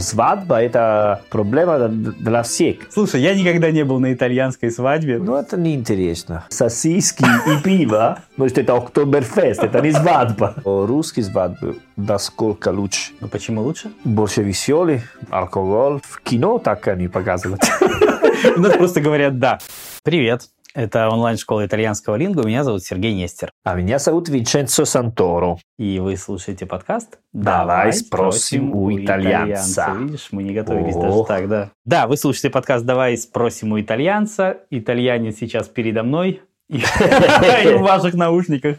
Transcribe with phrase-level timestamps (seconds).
[0.00, 2.76] Свадьба– это проблема для всех.
[2.90, 5.18] Слушай, я никогда не был на итальянской свадьбе.
[5.18, 6.44] Ну, это неинтересно.
[6.48, 10.54] Сосиски и пиво, может, это Октоберфест, это не свадьба.
[10.64, 13.12] Русские свадьбы, да сколько лучше.
[13.20, 13.90] Ну почему лучше?
[14.04, 16.00] Больше веселый, алкоголь.
[16.04, 17.60] В кино так они показывают.
[18.56, 19.58] У нас просто говорят «да».
[20.04, 20.48] Привет.
[20.78, 22.46] Это онлайн-школа итальянского лингу.
[22.46, 23.50] Меня зовут Сергей Нестер.
[23.64, 25.58] А меня зовут Винченцо Санторо.
[25.76, 29.96] И вы слушаете подкаст «Давай спросим у итальянца».
[29.98, 31.00] Видишь, мы не готовились О.
[31.02, 31.70] даже так, да.
[31.84, 34.58] Да, вы слушаете подкаст «Давай спросим у итальянца».
[34.70, 38.76] Итальянец сейчас передо мной и в ваших наушниках.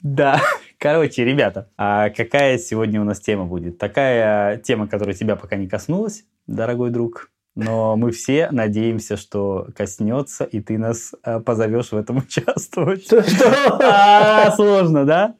[0.00, 0.40] Да.
[0.80, 3.78] Короче, ребята, а какая сегодня у нас тема будет?
[3.78, 10.44] Такая тема, которая тебя пока не коснулась, дорогой друг, но мы все надеемся, что коснется,
[10.44, 13.04] и ты нас э, позовешь в этом участвовать.
[13.06, 13.22] Что?
[13.82, 15.34] А, сложно, да?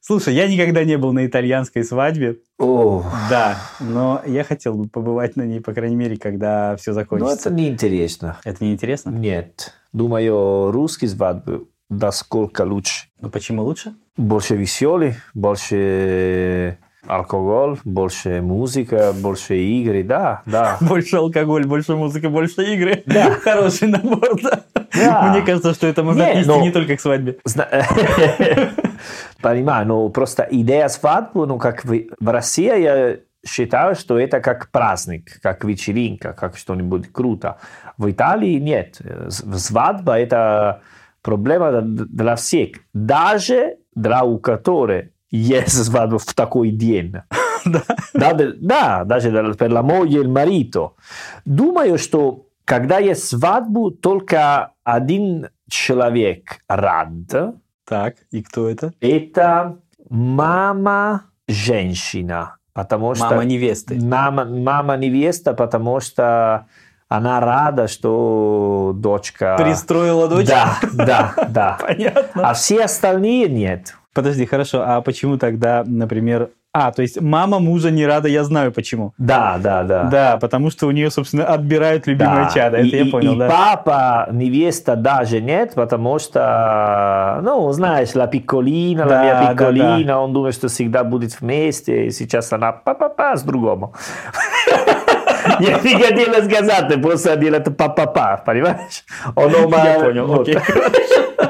[0.00, 2.38] Слушай, я никогда не был на итальянской свадьбе.
[2.58, 3.04] О.
[3.28, 7.50] Да, но я хотел бы побывать на ней, по крайней мере, когда все закончится.
[7.50, 8.40] Но это неинтересно.
[8.44, 9.10] Это неинтересно?
[9.10, 9.74] Нет.
[9.92, 13.06] Думаю, русские свадьбы да сколько лучше.
[13.20, 13.94] Ну почему лучше?
[14.16, 20.78] Больше веселый, больше алкоголь, больше музыка, больше игры, да, да.
[20.80, 23.02] Больше алкоголь, больше музыка, больше игры.
[23.06, 23.30] Да.
[23.42, 24.64] Хороший набор, да.
[24.94, 25.32] да.
[25.32, 26.60] Мне кажется, что это можно не, отнести но...
[26.60, 27.38] не только к свадьбе.
[29.42, 34.70] Понимаю, но просто идея свадьбы, ну, как в, в России, я считаю, что это как
[34.70, 37.58] праздник, как вечеринка, как что-нибудь круто.
[37.96, 39.00] В Италии нет.
[39.28, 40.82] Свадьба– это
[41.22, 42.70] проблема для всех.
[42.92, 47.14] Даже для у которых есть свадьба в такой день.
[47.64, 47.82] да.
[48.34, 50.96] да, даже per la moglie e il marito.
[51.44, 57.08] Думаю, что когда есть свадьбу, только один человек рад.
[57.86, 58.92] Так, и кто это?
[59.00, 59.78] Это
[60.10, 62.56] мама женщина.
[62.74, 63.98] Потому что мама невесты.
[64.00, 66.66] Мама, мама невеста, потому что
[67.08, 69.56] она рада, что дочка...
[69.58, 70.46] Пристроила дочь?
[70.46, 71.78] Да, да, да.
[71.80, 72.50] Понятно.
[72.50, 73.96] А все остальные нет.
[74.18, 78.72] Подожди, хорошо, а почему тогда, например, а, то есть мама мужа не рада, я знаю
[78.72, 79.14] почему.
[79.16, 80.02] Да, да, да.
[80.10, 82.50] Да, потому что у нее, собственно, отбирают любимое да.
[82.50, 82.78] чадо.
[82.78, 83.48] Это и, я понял, и да.
[83.48, 90.20] папа, невеста даже нет, потому что, ну, знаешь, la piccolina, да, mia piccolina, да, да.
[90.20, 93.94] он думает, что всегда будет вместе, и сейчас она па-па-па с другому.
[95.60, 99.04] Я не хотел сказать, просто делает па-па-па, понимаешь?
[99.36, 100.58] Я понял, окей.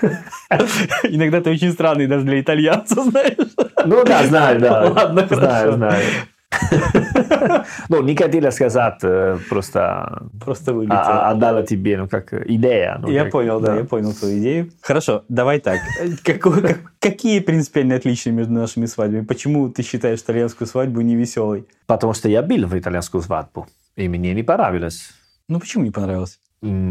[1.02, 3.36] Иногда ты очень странный даже для итальянца, знаешь.
[3.84, 4.90] Ну да, знаю, да.
[4.96, 6.04] Ладно, знаю, знаю.
[7.88, 11.26] Ну, не хотела сказать, э, просто, просто вылетела.
[11.26, 12.98] А, отдала тебе, ну, как идея.
[13.00, 14.70] Ну, я понял, да, я понял твою идею.
[14.80, 15.78] Хорошо, давай так.
[17.00, 19.24] Какие принципиальные отличия между нашими свадьбами?
[19.24, 21.66] Почему ты считаешь итальянскую свадьбу не веселой?
[21.86, 23.66] Потому что я был в итальянскую свадьбу,
[23.96, 25.10] и мне не понравилось.
[25.48, 26.38] Ну, почему не понравилось?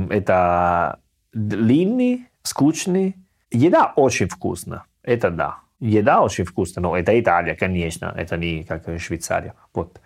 [0.10, 1.00] Это
[1.34, 3.16] длинный, скучный,
[3.52, 5.60] Еда очень вкусная, это да.
[5.80, 9.54] Еда очень вкусная, но это Италия, конечно, это не как Швейцария.
[9.74, 10.02] Вот.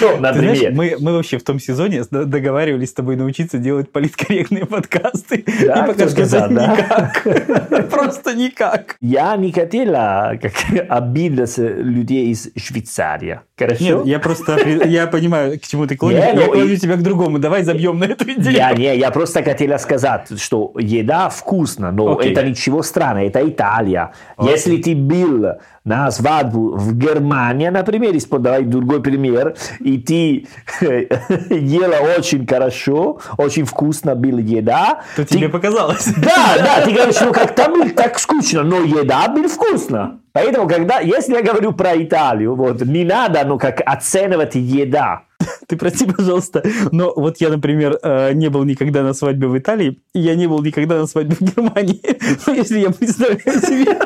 [0.00, 0.56] Например.
[0.56, 5.44] Знаешь, мы, мы вообще в том сезоне договаривались с тобой научиться делать политкорректные подкасты.
[5.66, 6.48] Да, и пока что да?
[6.48, 7.90] никак.
[7.90, 8.96] Просто никак.
[9.00, 10.52] Я не хотела как,
[10.88, 13.40] обидеть людей из Швейцарии.
[13.60, 13.84] Хорошо?
[13.84, 16.20] Нет, я просто я понимаю, к чему ты клонишь.
[16.20, 16.76] Не, я ну, клоню и...
[16.78, 17.38] тебя к другому.
[17.38, 18.56] Давай забьем на эту идею.
[18.56, 22.32] Я, не, я просто хотела сказать, что еда вкусна, но okay.
[22.32, 24.12] это ничего странного, это Италия.
[24.38, 24.50] Okay.
[24.50, 25.46] Если ты был
[25.84, 30.46] на свадьбу в Германии, например, давай другой пример, и ты
[31.50, 35.02] ела очень хорошо, очень вкусно была еда.
[35.16, 35.36] То ты...
[35.36, 36.06] тебе показалось.
[36.16, 40.20] Да, да, ты говоришь, ну как там так скучно, но еда была вкусна.
[40.32, 45.22] Поэтому, когда, если я говорю про Италию, вот, не надо, ну, как оценивать еда.
[45.66, 46.62] Ты прости, пожалуйста,
[46.92, 50.46] но вот я, например, э, не был никогда на свадьбе в Италии, и я не
[50.46, 52.00] был никогда на свадьбе в Германии.
[52.46, 53.96] Но если я представляю себе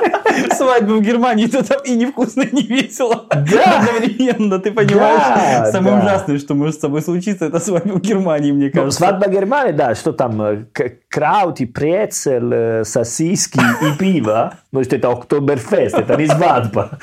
[0.57, 3.27] свадьбу в Германии, то там и невкусно, и не весело.
[3.31, 3.81] Да.
[3.81, 5.21] Одновременно, ты понимаешь?
[5.21, 6.03] Да, Самое да.
[6.03, 9.01] ужасное, что может с тобой случиться, это свадьба в Германии, мне ну, кажется.
[9.01, 10.65] Ну, свадьба в Германии, да, что там, э,
[11.09, 14.55] краути, прецель, э, сосиски и пиво.
[14.73, 16.99] Ну, что это Октоберфест, это не свадьба.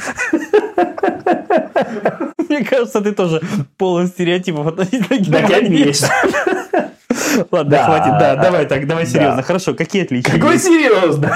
[2.50, 3.42] Мне кажется, ты тоже
[3.78, 5.94] полон стереотипов относительно Германии.
[7.52, 8.14] Ладно, хватит.
[8.20, 9.42] Да, давай так, давай серьезно.
[9.44, 10.34] Хорошо, какие отличия?
[10.34, 11.32] Какой серьезно?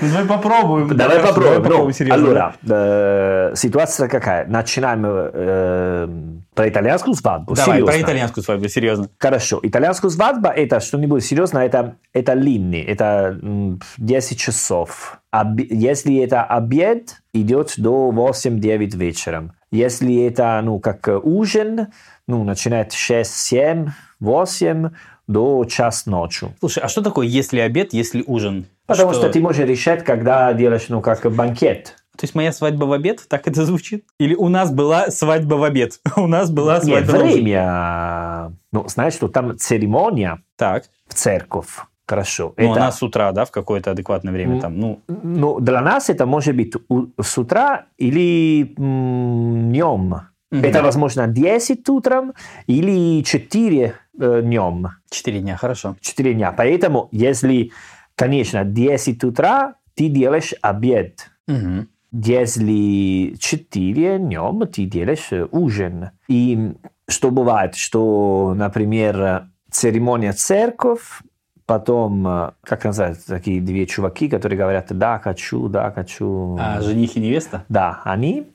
[0.00, 0.96] Ну, давай попробуем.
[0.96, 1.52] Давай попробуем.
[1.54, 2.14] Давай попробуем серьезно.
[2.14, 4.46] Allora, э, ситуация какая?
[4.46, 6.08] Начинаем э,
[6.54, 7.54] Про итальянскую свадьбу.
[7.54, 7.92] Давай, серьезно.
[7.92, 9.08] про итальянскую свадьбу, серьезно.
[9.18, 9.58] Хорошо.
[9.62, 15.18] Итальянскую свадьба это что-нибудь серьезно, это, это линни, это м, 10 часов.
[15.32, 19.52] Оби- если это обед, идет до 8-9 вечером.
[19.70, 21.86] Если это, ну, как э, ужин,
[22.28, 23.88] ну, начинает 6, 7,
[24.20, 24.90] 8
[25.26, 26.52] до час ночью.
[26.60, 28.66] Слушай, а что такое если обед, если ужин?
[28.86, 31.96] Потому что, ты можешь решать, когда делаешь, ну, как банкет.
[32.16, 34.04] То есть моя свадьба в обед, так это звучит?
[34.18, 36.00] Или у нас была свадьба в обед?
[36.16, 37.26] У нас была Нет, свадьба ужин.
[37.44, 38.52] время.
[38.70, 41.68] Ну, знаешь, что там церемония Так, в церковь.
[42.06, 42.52] Хорошо.
[42.58, 46.10] ну Это- она с утра, да, в какое-то адекватное время там, ну, Ну, для нас
[46.10, 46.74] это может быть
[47.22, 50.14] с утра или днем.
[50.50, 50.64] Мгм.
[50.64, 52.34] Это, возможно, 10 утром
[52.66, 54.88] или 4 э, днем.
[55.10, 55.96] 4 дня, хорошо.
[56.02, 56.52] 4 дня.
[56.52, 57.70] Поэтому, если,
[58.16, 61.30] конечно, 10 утра, ты делаешь обед.
[61.48, 61.88] Мгм.
[62.12, 66.10] Если 4 днем, ты делаешь э, ужин.
[66.28, 66.72] И
[67.08, 71.22] что бывает, что, например, церемония церковь,
[71.64, 76.58] потом, э, как называется, такие две чуваки, которые говорят, да, хочу, да, хочу.
[76.60, 77.64] А жених и невеста?
[77.68, 78.52] Да, они.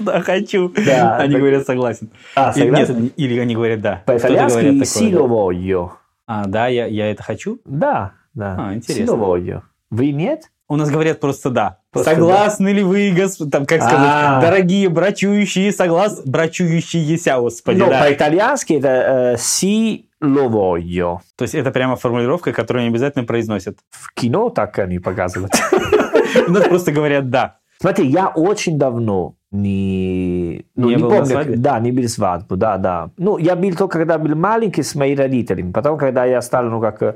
[0.00, 0.72] Да, хочу.
[0.76, 2.10] Они говорят согласен.
[2.36, 4.02] А, Или, они- говорят да.
[4.06, 5.18] По-итальянски говорят такое, «си да.
[5.18, 5.90] lo voglio».
[6.26, 7.58] А, да, я, это хочу?
[7.64, 8.56] Да, да.
[8.58, 9.14] А, «Си интересно.
[9.14, 9.62] voglio».
[9.90, 10.50] Вы нет?
[10.68, 11.78] У нас говорят просто да.
[11.92, 13.48] Просто Согласны ли вы, госп...
[13.50, 14.40] там, как сказать, А.
[14.40, 16.22] дорогие брачующие, соглас...
[16.24, 18.00] брачующиеся, господи, Но да.
[18.00, 21.20] по-итальянски это э, «си lo voglio».
[21.36, 23.78] То есть это прямо формулировка, которую не обязательно произносят.
[23.90, 25.52] В кино так они показывают.
[26.48, 27.58] У нас просто говорят да.
[27.78, 33.10] Смотри, я очень давно не, ну, Не не, помню, да, не был свадьбу, да, да.
[33.16, 36.80] Ну, я был только когда был маленький с моими родителями, потом, когда я стал, ну,
[36.80, 37.14] как, э,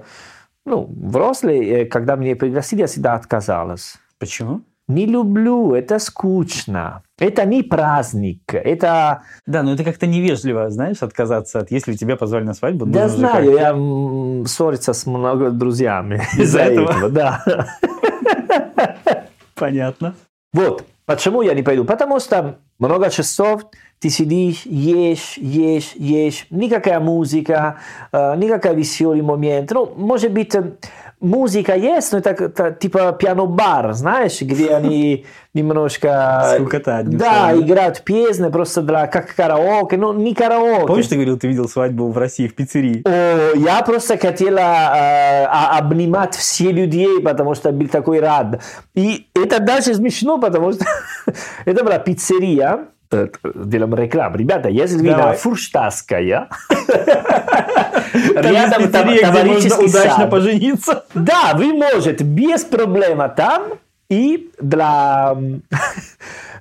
[0.67, 3.97] ну, взрослый, э, когда меня пригласили, я всегда отказалась.
[4.19, 4.62] Почему?
[4.89, 7.03] Не люблю, это скучно.
[7.19, 9.23] Это не праздник, это...
[9.47, 11.71] Да, но это как-то невежливо, знаешь, отказаться от...
[11.71, 17.09] Если тебя позвали на свадьбу, же знаю, я ссориться с много друзьями Из-за этого?
[17.09, 17.45] да.
[19.55, 20.15] Понятно.
[20.53, 21.85] Вот, почему я не пойду?
[21.85, 23.62] Потому что много часов
[24.00, 27.76] ты сидишь, ешь, ешь, ешь, никакая музыка,
[28.12, 29.70] э, никакой веселый момент.
[29.73, 30.73] Ну, может быть, э,
[31.20, 36.55] музыка есть, но это, это типа пиано-бар, знаешь, где они немножко...
[36.55, 40.87] Скукота, одним Да, играют песни просто для, как караоке, ну, не караоке.
[40.87, 43.02] Помнишь, ты говорил, ты видел свадьбу в России в пиццерии?
[43.05, 48.62] О, я просто хотела э, а- обнимать все людей, потому что был такой рад.
[48.94, 50.87] И это даже смешно, потому что
[51.67, 52.87] это была пиццерия.
[53.12, 54.37] Э, Делаем рекламу.
[54.37, 55.33] Ребята, если вы Давай.
[55.33, 56.49] на Фурштадтская,
[56.87, 61.05] Там рядом товарищеский удачно пожениться.
[61.15, 63.79] Да, вы можете без проблем там
[64.09, 65.37] и для...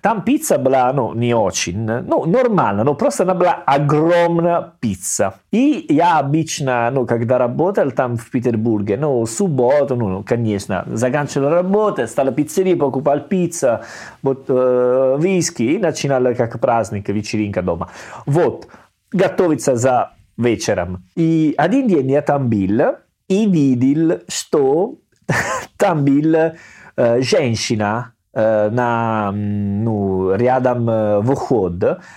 [0.01, 5.33] Там пицца была, ну, не очень, ну, нормально, но просто она была огромная пицца.
[5.51, 12.07] И я обычно, ну, когда работал там в Петербурге, ну, субботу, ну, конечно, заканчивал работу,
[12.07, 13.79] стал пиццерии, покупал пиццу,
[14.23, 17.89] вот, э, виски, и начинал как праздник, вечеринка дома.
[18.25, 18.67] Вот,
[19.11, 21.03] готовиться за вечером.
[21.15, 22.95] И один день я там был,
[23.27, 24.95] и видел, что
[25.77, 28.13] там был э, женщина
[28.71, 31.73] на, м, ну, рядом э, вход,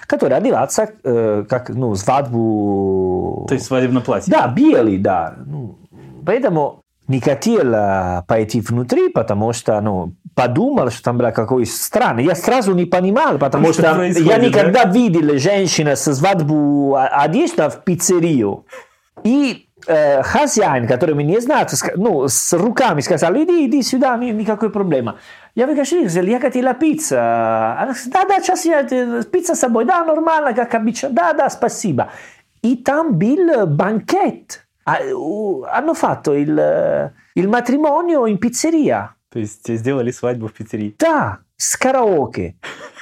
[0.06, 3.46] которая одевается э, как ну, свадьбу.
[3.48, 4.30] То есть в свадебном платье.
[4.30, 5.34] Да, белый, да.
[5.46, 5.78] Ну,
[6.24, 12.24] поэтому не хотел э, пойти внутри, потому что ну, подумал, что там было какой странный.
[12.24, 14.46] Я сразу не понимал, потому Что что я да?
[14.46, 18.64] никогда видел женщину с свадьбу а- одета в пиццерию.
[19.24, 24.16] И э, хозяин, который меня не знает, ска- ну, с руками сказал, иди, иди сюда,
[24.16, 25.14] ни- никакой проблемы.
[25.54, 27.76] Я выхожу, сказал, я хотела пицца.
[27.78, 31.32] Она сказала, да, да, сейчас я, э, пицца с собой, да, нормально, как обычно, да,
[31.32, 32.10] да, спасибо.
[32.62, 34.66] И там был банкет.
[34.84, 39.08] А, у- Hanno fatto il, eh, il matrimonio in pizzeria.
[39.32, 40.94] То есть сделали свадьбу в пиццерии.
[40.98, 42.56] Да, с караоке.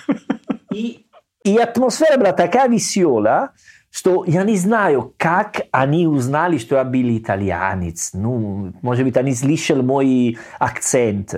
[0.72, 1.06] И,
[1.44, 3.50] и атмосфера была такая веселая,
[3.90, 8.10] что я не знаю, как они узнали, что я был итальянец.
[8.14, 11.34] Ну, может быть, они слышали мой акцент.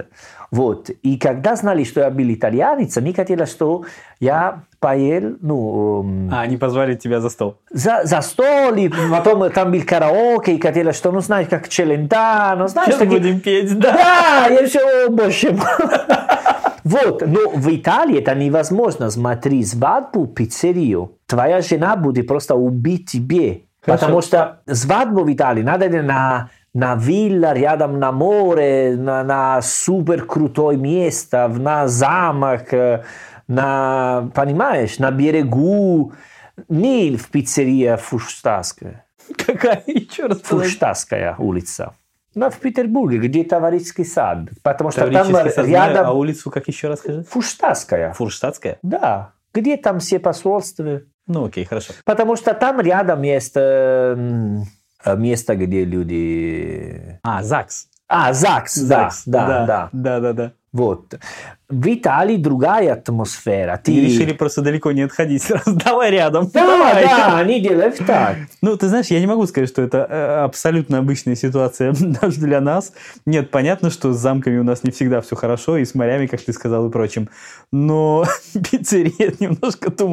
[0.51, 0.91] Вот.
[1.03, 3.85] И когда знали, что я был итальянец, они хотели, что
[4.21, 7.57] я поел, ну, эм, А, они позвали тебя за стол.
[7.71, 12.69] за, за стол, и потом там был караоке, и хотели, что, ну, знаешь, как Челентано,
[12.69, 13.93] знаешь, Сейчас будем петь, да.
[13.93, 15.67] да, я все, о, боже мой.
[16.85, 19.09] Вот, но в Италии это невозможно.
[19.09, 21.13] Смотри, свадьбу, пиццерию.
[21.33, 23.63] Твоя жена будет просто убить тебе.
[23.81, 24.01] Хорошо.
[24.01, 30.27] Потому что свадьбу в Италии надо на, на вилла рядом на море, на, на супер
[30.27, 32.69] крутой место, на замок,
[33.49, 36.13] на, понимаешь, на берегу,
[36.69, 39.07] не в пиццерия Фуштаская.
[39.35, 39.83] Какая?
[39.87, 41.95] Еще раз Фуштаская улица.
[42.35, 44.51] Ну, в Петербурге, где Таврический сад.
[44.63, 46.07] Потому что там сад рядом...
[46.09, 47.25] А улицу как еще раз скажи?
[47.25, 48.13] Фуштаская.
[48.13, 48.79] Фурштадтская?
[48.83, 49.33] Да.
[49.55, 51.01] Где там все посольства.
[51.27, 51.93] Ну, окей, хорошо.
[52.05, 54.67] Потому что там рядом есть э, м,
[55.17, 57.19] место, где люди...
[57.23, 57.89] А, ЗАГС.
[58.09, 59.89] А, ЗАГС, да, да, да.
[59.93, 60.53] Да, да, да.
[60.73, 61.15] Вот.
[61.69, 63.79] В Италии другая атмосфера.
[63.83, 63.93] Ты...
[63.93, 65.77] И решили просто далеко не отходить сразу.
[65.77, 66.49] Давай рядом.
[66.53, 67.05] Да, Давай.
[67.05, 68.37] да, они делают так.
[68.63, 72.61] Ну, ты знаешь, я не могу сказать, что это э, абсолютно обычная ситуация даже для
[72.61, 72.93] нас.
[73.27, 76.41] Нет, понятно, что с замками у нас не всегда все хорошо, и с морями, как
[76.41, 77.29] ты сказал, и прочим.
[77.71, 78.25] Но
[78.71, 80.09] пиццерия немножко too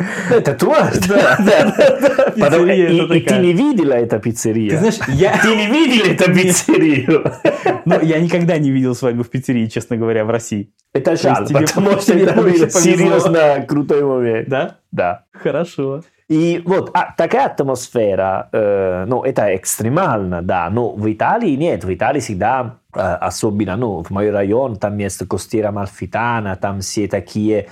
[0.00, 0.30] much.
[0.30, 0.78] Это твой?
[1.08, 4.70] Да, да, Пиццерия и, это и ты не видела эту пиццерию?
[4.70, 7.32] Ты знаешь, я, Ты не видел эту пиццерию?
[7.84, 10.72] ну, я никогда не видел свадьбу в пиццерии, честно говоря, в России.
[10.92, 14.48] Это жаль, потому что это серьезно крутой момент.
[14.48, 14.76] Да?
[14.90, 15.24] Да.
[15.32, 16.02] Хорошо.
[16.28, 21.92] И вот а, такая атмосфера, э, ну, это экстремально, да, но в Италии нет, в
[21.92, 27.66] Италии всегда, э, особенно, ну, в мой район, там есть Костера Малфитана, там все такие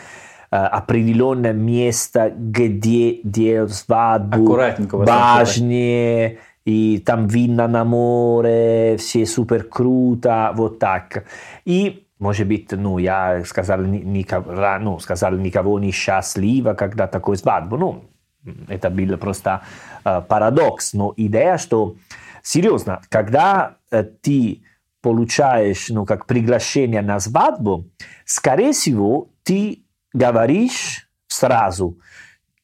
[0.56, 4.46] определенное место, где делают свадьбу,
[5.06, 11.24] башни, и там видно на море, все супер круто, вот так.
[11.64, 17.36] И может быть, ну, я сказал, ни- никого, ну, сказал никого не счастливо, когда такой
[17.36, 17.76] свадьбу.
[17.76, 18.04] Ну,
[18.68, 19.62] это был просто
[20.04, 20.94] э, парадокс.
[20.94, 21.94] Но идея, что,
[22.42, 24.62] серьезно, когда э, ты
[25.00, 27.86] получаешь, ну, как приглашение на свадьбу,
[28.24, 29.84] скорее всего, ты
[30.18, 31.96] говоришь сразу,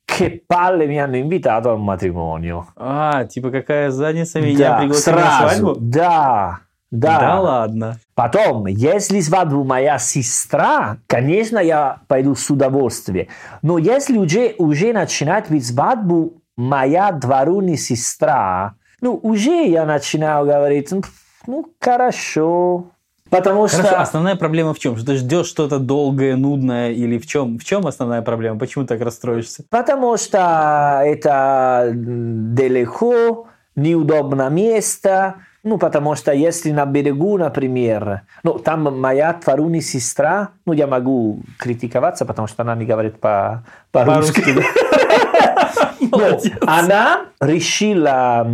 [0.05, 2.67] che palle mi hanno invitato al matrimonio.
[2.77, 5.81] А, типа какая задница меня Да, пригласила на сразу, свадьбу?
[5.81, 6.59] да,
[6.91, 7.19] да.
[7.21, 7.99] Да ладно.
[8.15, 13.29] Потом, если свадьбу моя сестра, конечно, я пойду с удовольствием.
[13.63, 20.93] Но если уже, уже начинает быть свадьбу моя двоюродная сестра, ну, уже я начинаю говорить,
[20.93, 21.03] «Ну,
[21.47, 22.91] ну, хорошо.
[23.37, 24.01] Потому Хорошо, что...
[24.01, 24.97] основная проблема в чем?
[24.97, 27.59] Что ты ждешь что-то долгое, нудное или в чем?
[27.59, 28.59] В чем основная проблема?
[28.59, 29.65] Почему так расстроишься?
[29.71, 35.35] Потому что это далеко, неудобное место.
[35.65, 41.41] Ну, потому что если на берегу, например, ну, там моя двоюродная сестра, ну, я могу
[41.59, 44.45] критиковаться, потому что она не говорит по- по-русски.
[44.47, 44.63] Но
[46.17, 46.53] Молодец.
[46.67, 48.47] она решила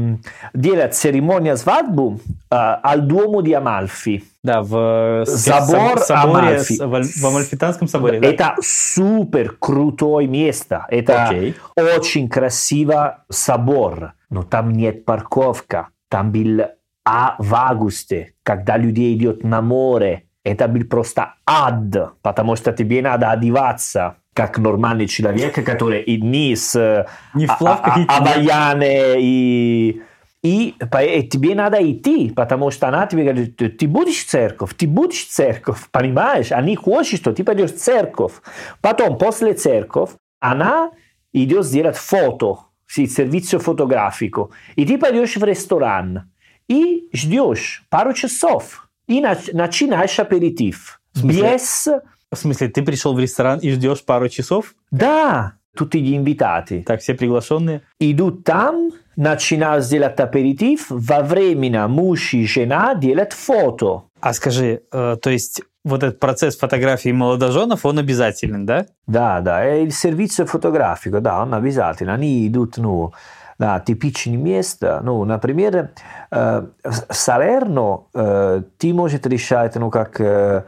[0.54, 4.22] делать церемонию свадьбу а, al Duomo di Amalfi.
[4.42, 6.78] Да, в э, Забор соб- соборе, Амальфи.
[6.82, 8.28] в Аль- в Амальфитанском соборе, да?
[8.28, 10.86] Это супер крутое место.
[10.88, 11.30] Это
[11.76, 14.14] очень красиво собор.
[14.30, 15.88] Но там нет парковка.
[16.08, 16.62] Там был
[17.04, 20.24] а в августе, когда люди идут на море.
[20.44, 26.76] Это был просто ад, потому что тебе надо одеваться как нормальный человек, который и с
[26.76, 28.16] э, Не в а- плавках а- идти, да?
[28.16, 30.02] обаяне и
[30.42, 35.26] и и тебе надо идти, потому что она тебе говорит, ты будешь церковь, ты будешь
[35.26, 36.50] церковь, понимаешь?
[36.50, 38.32] Они хотят, что ты пойдешь в церковь.
[38.80, 40.10] Потом, после церковь,
[40.40, 40.92] она
[41.34, 46.30] идет сделать фото, servizio fotografico, и ты пойдешь в ресторан
[46.68, 51.00] и ждешь пару часов, и нач- начинаешь аперитив.
[51.22, 51.86] Без...
[52.32, 54.74] В смысле, ты пришел в ресторан и ждешь пару часов?
[54.92, 56.84] Да, tutti gli invitati.
[56.84, 57.82] Так, все приглашенные?
[57.98, 64.04] Идут там, начинают делать аперитив, во время муж и жена делают фото.
[64.20, 68.86] А скажи, э, то есть вот этот процесс фотографии молодоженов, он обязателен, да?
[69.08, 72.14] Да, да, il servizio fotografico, да, он обязательно.
[72.14, 73.12] Они идут, ну,
[73.58, 75.00] на типичные места.
[75.02, 75.90] Ну, например,
[76.30, 80.20] э, в Салерно э, ты можешь решать, ну, как...
[80.20, 80.62] э,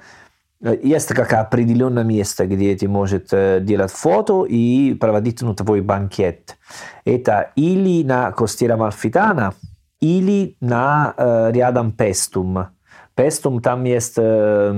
[0.63, 6.57] есть как определенное место, где ты можешь э, делать фото и проводить ну, твой банкет.
[7.05, 9.55] Это или на Костера Малфитана,
[10.01, 12.69] или на э, рядом Пестум.
[13.15, 14.73] Пестум там есть э,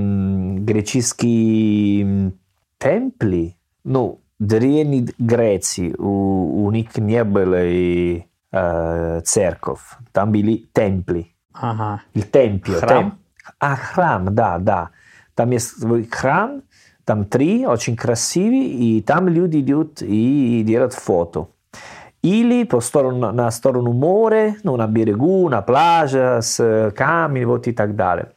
[0.59, 2.33] греческие
[2.77, 3.55] темпли.
[3.83, 9.81] Ну, древней Греции у, у них не было и, э, церковь.
[10.11, 11.27] Там были темпли.
[11.53, 12.01] Ага.
[12.13, 12.79] Tempio.
[12.79, 13.05] Храм?
[13.07, 13.11] Tem-
[13.59, 14.89] А, храм, да, да.
[15.35, 16.63] Там есть свой храм,
[17.03, 21.49] там три, очень красивый, и там люди идут и делают фото.
[22.23, 27.71] Или по сторону, на сторону моря, ну, на берегу, на пляже, с камнями, вот и
[27.71, 28.31] так далее.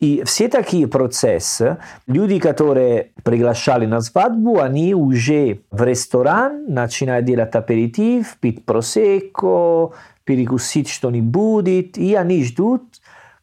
[0.00, 7.54] И все такие процессы, люди, которые приглашали на свадьбу, они уже в ресторан начинают делать
[7.54, 9.92] аперитив, пить просекко,
[10.24, 12.82] перекусить что-нибудь, и они ждут,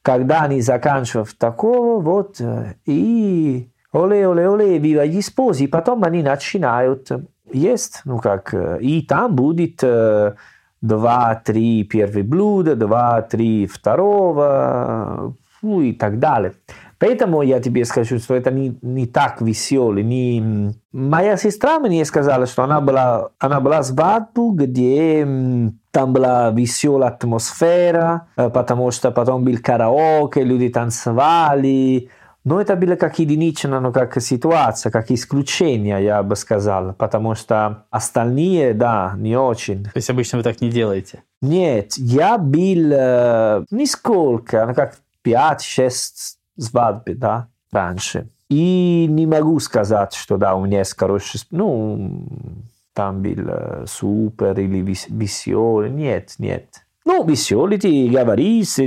[0.01, 7.09] когда они заканчивают такого, вот, э, и оле, оле, оле, вива sposi, потом они начинают
[7.51, 9.83] есть, ну как, и там будет
[10.81, 16.53] два-три первых блюда, два-три второго, ну и так далее.
[16.99, 20.03] Поэтому я тебе скажу, что это не, не так веселый.
[20.03, 20.73] Не...
[20.91, 25.25] Моя сестра мне сказала, что она была, она была свадьбу, где
[25.91, 32.09] там была веселая атмосфера, потому что потом был караоке, люди танцевали.
[32.43, 37.85] Но это было как единичная, ну, как ситуация, как исключение, я бы сказал, потому что
[37.91, 39.83] остальные, да, не очень.
[39.83, 41.23] То есть обычно вы так не делаете?
[41.41, 48.29] Нет, я был э, нисколько, ну, как 5-6 свадьбы, да, раньше.
[48.49, 52.27] И не могу сказать, что да, у меня есть хороший, ну,
[52.93, 55.89] там был э, супер или веселый.
[55.89, 56.65] Нет, нет.
[57.05, 58.77] Ну, веселый, ты говоришь,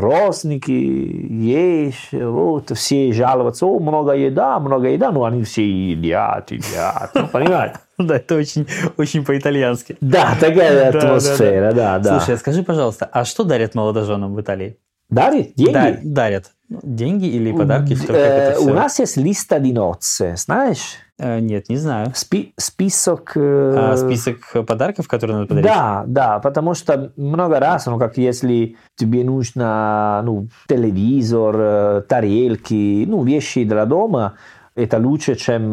[0.00, 7.10] родственники, ешь, вот, все жалуются, о, много еда, много еда, но они все едят, едят,
[7.14, 7.78] ну, понимаете?
[7.98, 8.66] Да, это очень,
[8.96, 9.96] очень по-итальянски.
[10.00, 12.18] Да, такая атмосфера, да, да.
[12.18, 14.78] Слушай, а скажи, пожалуйста, а что дарят молодоженам в Италии?
[15.12, 15.52] Дарит?
[15.56, 15.72] Деньги?
[15.72, 16.52] Да, дарят.
[16.70, 17.98] Деньги или подарки?
[18.08, 20.96] Э, у нас есть листа nozze, знаешь?
[21.18, 22.12] Э, нет, не знаю.
[22.14, 23.32] Спи список...
[23.36, 23.92] Э...
[23.92, 25.70] А, список подарков, которые надо подарить?
[25.70, 33.04] Да, да, потому что много раз, ну, как если тебе нужно ну, телевизор, э, тарелки,
[33.06, 34.34] ну, вещи для дома,
[34.74, 35.70] это лучше, чем,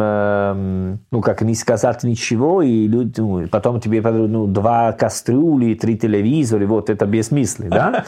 [1.11, 5.97] ну, как не сказать ничего, и люди, ну, потом тебе подарят ну, два кастрюли, три
[5.97, 8.05] телевизора, вот это бессмысленно, да?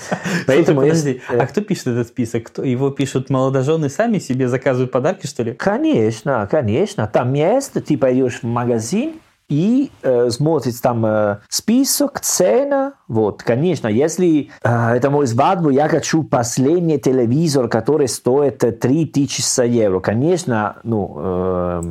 [0.47, 2.43] Поэтому подожди, а кто пишет этот список?
[2.43, 5.53] Кто, его пишут молодожены сами себе заказывают подарки, что ли?
[5.53, 7.07] Конечно, конечно.
[7.07, 9.13] Там место, ты пойдешь в магазин,
[9.51, 12.93] и э, смотрит там э, список, цена.
[13.09, 19.99] Вот, конечно, если э, это мой свадьбу, я хочу последний телевизор, который стоит 3000 евро.
[19.99, 21.83] Конечно, ну, э,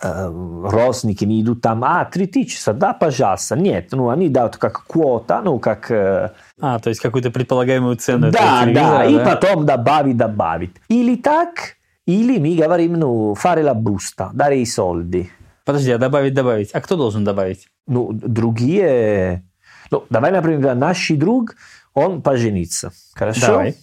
[0.00, 0.32] э,
[0.64, 3.56] родственники не идут там, а, 3000, да, пожалуйста.
[3.56, 5.90] Нет, ну, они дают как квота, ну, как...
[5.90, 6.30] Э,
[6.62, 10.72] а, то есть какую-то предполагаемую цену да, да, да, и потом добавить, добавить.
[10.88, 11.76] Или так,
[12.06, 15.41] или мы говорим, ну, fare la busta, dare i soldi.
[15.64, 16.70] Подожди, а добавить, добавить.
[16.72, 17.68] А кто должен добавить?
[17.86, 19.44] Ну, другие...
[19.90, 21.56] Ну, давай, например, наш друг,
[21.94, 22.92] он поженится.
[23.14, 23.46] Хорошо?
[23.46, 23.76] Давай.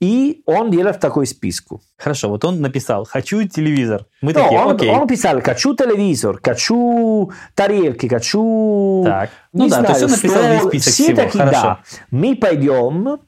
[0.00, 1.82] И он делает такой списку.
[1.98, 4.06] Хорошо, вот он написал «хочу телевизор».
[4.22, 4.88] Мы no, такие, он, окей.
[4.88, 10.42] он написал «хочу телевизор», «хочу тарелки», «хочу...» Так, ну да, знаю, то есть он написал
[10.52, 11.16] весь список все всего.
[11.16, 11.62] Такие, Хорошо.
[11.62, 11.80] Да.
[12.10, 13.20] Мы пойдем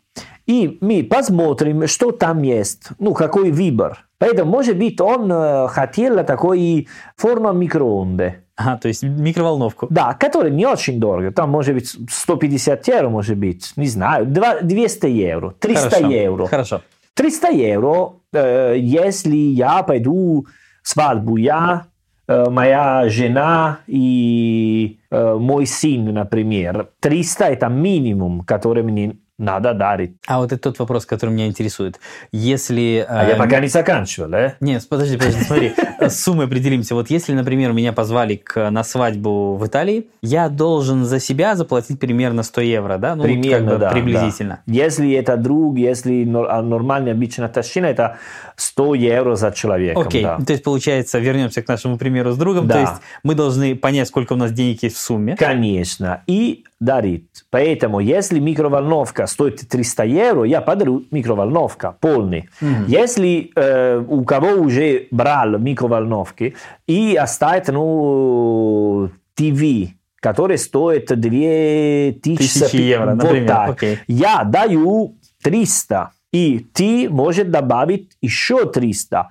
[0.46, 4.06] и мы посмотрим, что там есть, ну, какой выбор.
[4.22, 8.44] Поэтому, может быть, он э, хотел такой форма микроонды.
[8.56, 9.88] А, то есть микроволновку.
[9.90, 11.32] Да, который не очень дорого.
[11.32, 16.06] Там может быть 150 евро, может быть, не знаю, 200 евро, 300 Хорошо.
[16.06, 16.46] евро.
[16.46, 16.82] Хорошо.
[17.14, 20.46] 300 евро, э, если я пойду
[20.84, 21.86] свадьбу, я,
[22.28, 26.90] э, моя жена и э, мой сын, например.
[27.00, 30.16] 300 это минимум, который мне надо дарить.
[30.26, 31.98] А вот это тот вопрос, который меня интересует.
[32.30, 33.04] Если...
[33.08, 34.54] А э, я пока не заканчивал, да?
[34.60, 35.74] Нет, подожди, подожди, смотри.
[36.00, 36.94] С суммой определимся.
[36.94, 41.98] Вот если, например, меня позвали к, на свадьбу в Италии, я должен за себя заплатить
[41.98, 43.16] примерно 100 евро, да?
[43.16, 43.90] Ну, примерно, как бы, да.
[43.90, 44.60] Приблизительно.
[44.64, 44.72] Да.
[44.72, 48.18] Если это друг, если а, нормальная обычная тащина, это
[48.56, 50.00] 100 евро за человека.
[50.00, 50.38] Окей, да.
[50.38, 52.74] то есть получается, вернемся к нашему примеру с другом, да.
[52.74, 55.36] то есть мы должны понять, сколько у нас денег есть в сумме.
[55.36, 56.22] Конечно.
[56.26, 57.44] И дарит.
[57.50, 62.48] Поэтому, если микроволновка стоит 300 евро, я подарю микроволновка полный.
[62.60, 62.84] Mm-hmm.
[62.88, 66.54] Если э, у кого уже брал микроволновки
[66.86, 73.48] и оставит ну, ТВ, который стоит 2000 евро, вот например.
[73.48, 73.98] Так, okay.
[74.08, 79.28] я даю 300, и ты можешь добавить еще 300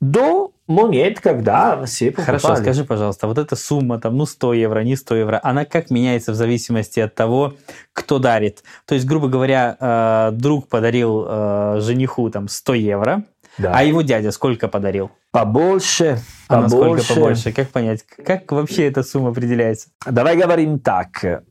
[0.00, 2.38] до момента, когда все покупали.
[2.38, 5.90] Хорошо, скажи, пожалуйста, вот эта сумма, там, ну, 100 евро, не 100 евро, она как
[5.90, 7.54] меняется в зависимости от того,
[7.92, 8.62] кто дарит?
[8.84, 13.24] То есть, грубо говоря, э, друг подарил э, жениху там 100 евро,
[13.58, 13.72] да.
[13.74, 15.10] а его дядя сколько подарил?
[15.30, 16.20] Побольше.
[16.48, 16.76] А побольше.
[16.76, 17.52] насколько побольше?
[17.52, 18.04] Как понять?
[18.24, 19.88] Как вообще эта сумма определяется?
[20.04, 21.42] Давай говорим так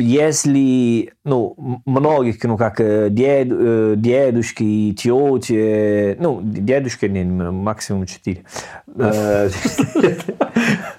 [0.00, 2.76] если, ну, многих, ну, как
[3.12, 8.44] дед, дедушки и тети, ну, дедушка не, максимум 4,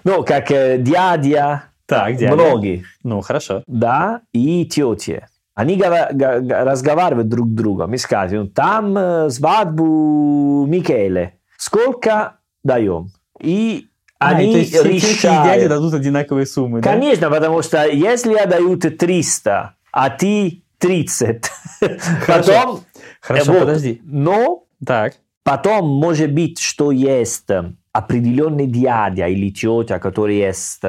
[0.04, 0.48] ну, как
[0.84, 2.34] дядя, так, дядя.
[2.34, 2.86] многие.
[3.04, 3.64] Ну, хорошо.
[3.68, 5.28] Да, и тети.
[5.56, 13.10] Они разговаривают друг с другом и скажут, там свадьбу Микеле, сколько даем?
[13.40, 13.88] И
[14.30, 15.46] они а, то есть решают.
[15.46, 17.36] дяди дадут одинаковые суммы, Конечно, да?
[17.36, 21.46] потому что если я даю 300, а ты 30,
[22.26, 22.52] Хорошо.
[22.54, 22.80] потом...
[23.22, 24.02] Хорошо, вот, подожди.
[24.04, 25.14] Но так.
[25.44, 27.48] Потом, может быть, что есть
[27.92, 30.82] определенный дядя или тетя, который есть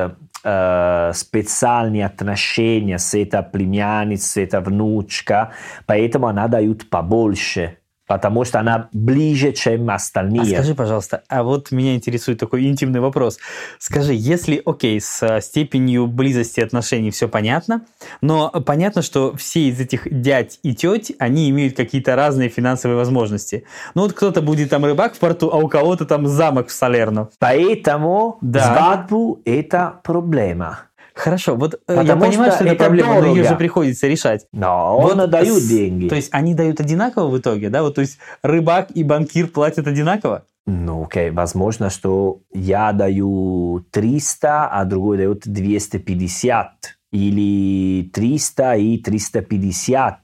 [0.45, 5.53] э, специальные отношения с этой племянницей, с этой внучка,
[5.87, 10.43] поэтому она дает побольше потому что она ближе, чем остальные.
[10.43, 13.39] А скажи, пожалуйста, а вот меня интересует такой интимный вопрос.
[13.79, 17.87] Скажи, если, окей, с степенью близости отношений все понятно,
[18.21, 23.65] но понятно, что все из этих дядь и теть, они имеют какие-то разные финансовые возможности.
[23.95, 27.29] Ну вот кто-то будет там рыбак в порту, а у кого-то там замок в Салерно.
[27.39, 28.75] Поэтому да.
[28.75, 30.81] свадьбу– это проблема.
[31.15, 33.29] Хорошо, вот Потому я понимаю, что, что это, это проблема, дорого.
[33.29, 34.47] но ее же приходится решать.
[34.53, 36.09] Но вот, он дают деньги.
[36.09, 37.83] То есть они дают одинаково в итоге, да?
[37.83, 40.45] Вот, то есть рыбак и банкир платят одинаково?
[40.67, 41.33] Ну, окей, okay.
[41.33, 46.71] возможно, что я даю 300, а другой дает 250.
[47.13, 50.19] Или 300 и 350.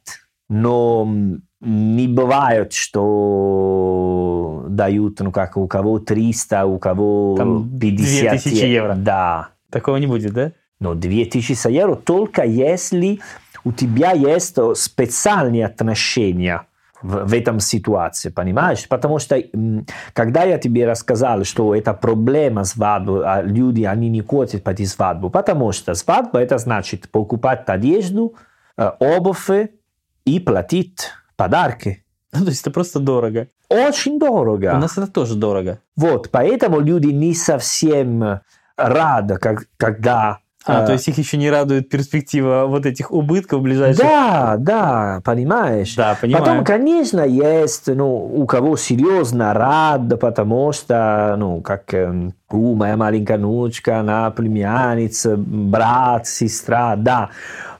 [0.48, 1.08] Но
[1.60, 8.94] не бывает, что дают, ну как, у кого 300, у кого Там 50 2000 евро.
[8.96, 9.50] Да.
[9.70, 10.52] Такого не будет, да?
[10.80, 13.20] Но 2000 евро только если
[13.64, 16.66] у тебя есть специальные отношения
[17.02, 18.88] в, в этом ситуации, понимаешь?
[18.88, 19.42] Потому что
[20.14, 25.30] когда я тебе рассказал, что это проблема свадьбы, а люди, они не хотят пойти свадьбу,
[25.30, 28.34] потому что свадьба это значит покупать одежду,
[28.76, 29.70] обувь
[30.24, 32.04] и платить подарки.
[32.32, 33.48] Ну, то есть это просто дорого.
[33.68, 34.72] Очень дорого.
[34.74, 35.80] У нас это тоже дорого.
[35.96, 38.40] Вот, поэтому люди не совсем
[38.76, 43.62] рады, как, когда а, а, то есть их еще не радует перспектива вот этих убытков
[43.62, 44.02] ближайших?
[44.02, 45.94] Да, да, понимаешь.
[45.94, 46.44] Да, понимаю.
[46.44, 52.98] Потом, конечно, есть, ну, у кого серьезно рад, потому что, ну, как э, у моя
[52.98, 57.30] маленькая внучка, она племянница, брат, сестра, да.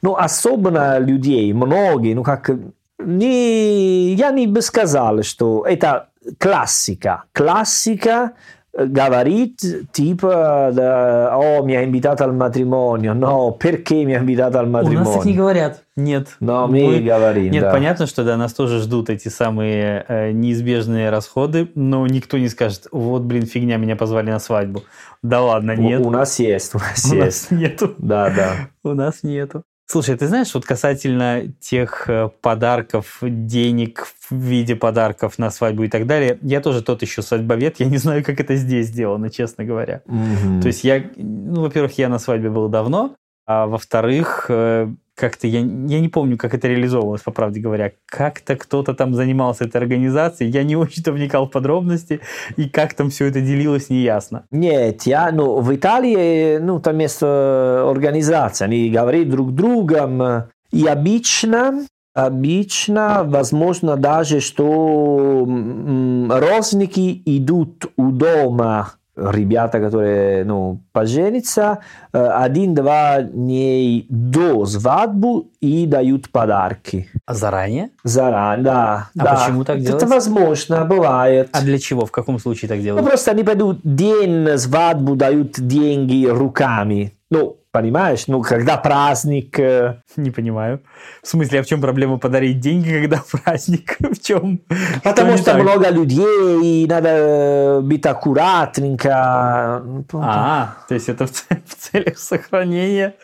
[0.01, 2.51] Но особенно людей, многие, ну, как,
[2.99, 7.25] не, я не бы сказал, что это классика.
[7.33, 8.33] Классика
[8.73, 9.61] говорит
[9.93, 13.15] типа да, «О, меня invitato al matrimonio».
[13.15, 15.01] Но mi ha invitato al matrimonio?
[15.01, 15.83] У нас так не говорят.
[15.97, 16.29] Нет.
[16.41, 17.73] Но мы, мы говорим, Нет, да.
[17.73, 22.87] понятно, что да, нас тоже ждут эти самые э, неизбежные расходы, но никто не скажет,
[22.91, 24.85] вот, блин, фигня, меня позвали на свадьбу.
[25.23, 26.01] Да ладно, нет.
[26.01, 27.51] У, у нас есть, у нас у есть.
[27.51, 27.95] Нас нету.
[27.99, 28.53] Да, да.
[28.83, 29.65] У нас нету.
[29.91, 35.89] Слушай, ты знаешь, вот касательно тех э, подарков, денег в виде подарков на свадьбу и
[35.89, 39.65] так далее, я тоже тот еще свадьбовед, я не знаю, как это здесь сделано, честно
[39.65, 40.03] говоря.
[40.07, 40.61] Mm-hmm.
[40.61, 45.59] То есть я, ну, во-первых, я на свадьбе был давно, а во-вторых, э, как-то я,
[45.61, 47.93] я не помню, как это реализовывалось, по правде говоря.
[48.07, 52.21] Как-то кто-то там занимался этой организацией, я не очень-то вникал в подробности,
[52.57, 54.47] и как там все это делилось, неясно.
[54.51, 61.87] Нет, я, ну, в Италии, ну, там есть организация, они говорят друг другом, и обычно
[62.13, 71.79] Обычно, возможно даже, что родственники идут у дома ребята, которые ну, поженятся,
[72.13, 77.09] один-два дней до свадьбы и дают подарки.
[77.27, 77.91] А заранее?
[78.05, 79.11] Заранее, да.
[79.19, 79.35] А да.
[79.35, 80.07] почему так делается?
[80.07, 81.51] Это возможно, бывает.
[81.53, 82.07] А для чего?
[82.07, 83.03] В каком случае так делают?
[83.03, 87.15] Ну, просто они пойдут день свадьбу, дают деньги руками.
[87.31, 88.27] Ну, Понимаешь?
[88.27, 89.57] Ну, когда праздник...
[89.61, 90.81] Э, Не понимаю.
[91.23, 93.97] В смысле, а в чем проблема подарить деньги, когда праздник?
[94.01, 94.61] В чем?
[95.05, 99.85] Потому что, что много людей, и надо э, быть аккуратненько.
[100.15, 101.31] А, то есть это в,
[101.67, 103.15] в целях сохранения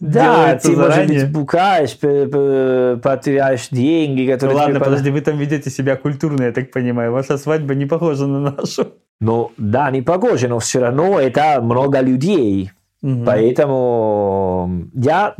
[0.00, 1.06] Да, ты, заранее.
[1.06, 4.56] может быть, букаешь, потеряешь деньги, которые...
[4.56, 4.88] Ну, ладно, под...
[4.88, 7.12] подожди, вы там ведете себя культурно, я так понимаю.
[7.12, 8.94] Ваша свадьба не похожа на нашу.
[9.20, 12.72] Ну, да, не похожа, но все равно это много людей.
[13.02, 13.24] Угу.
[13.24, 15.34] Поэтому я...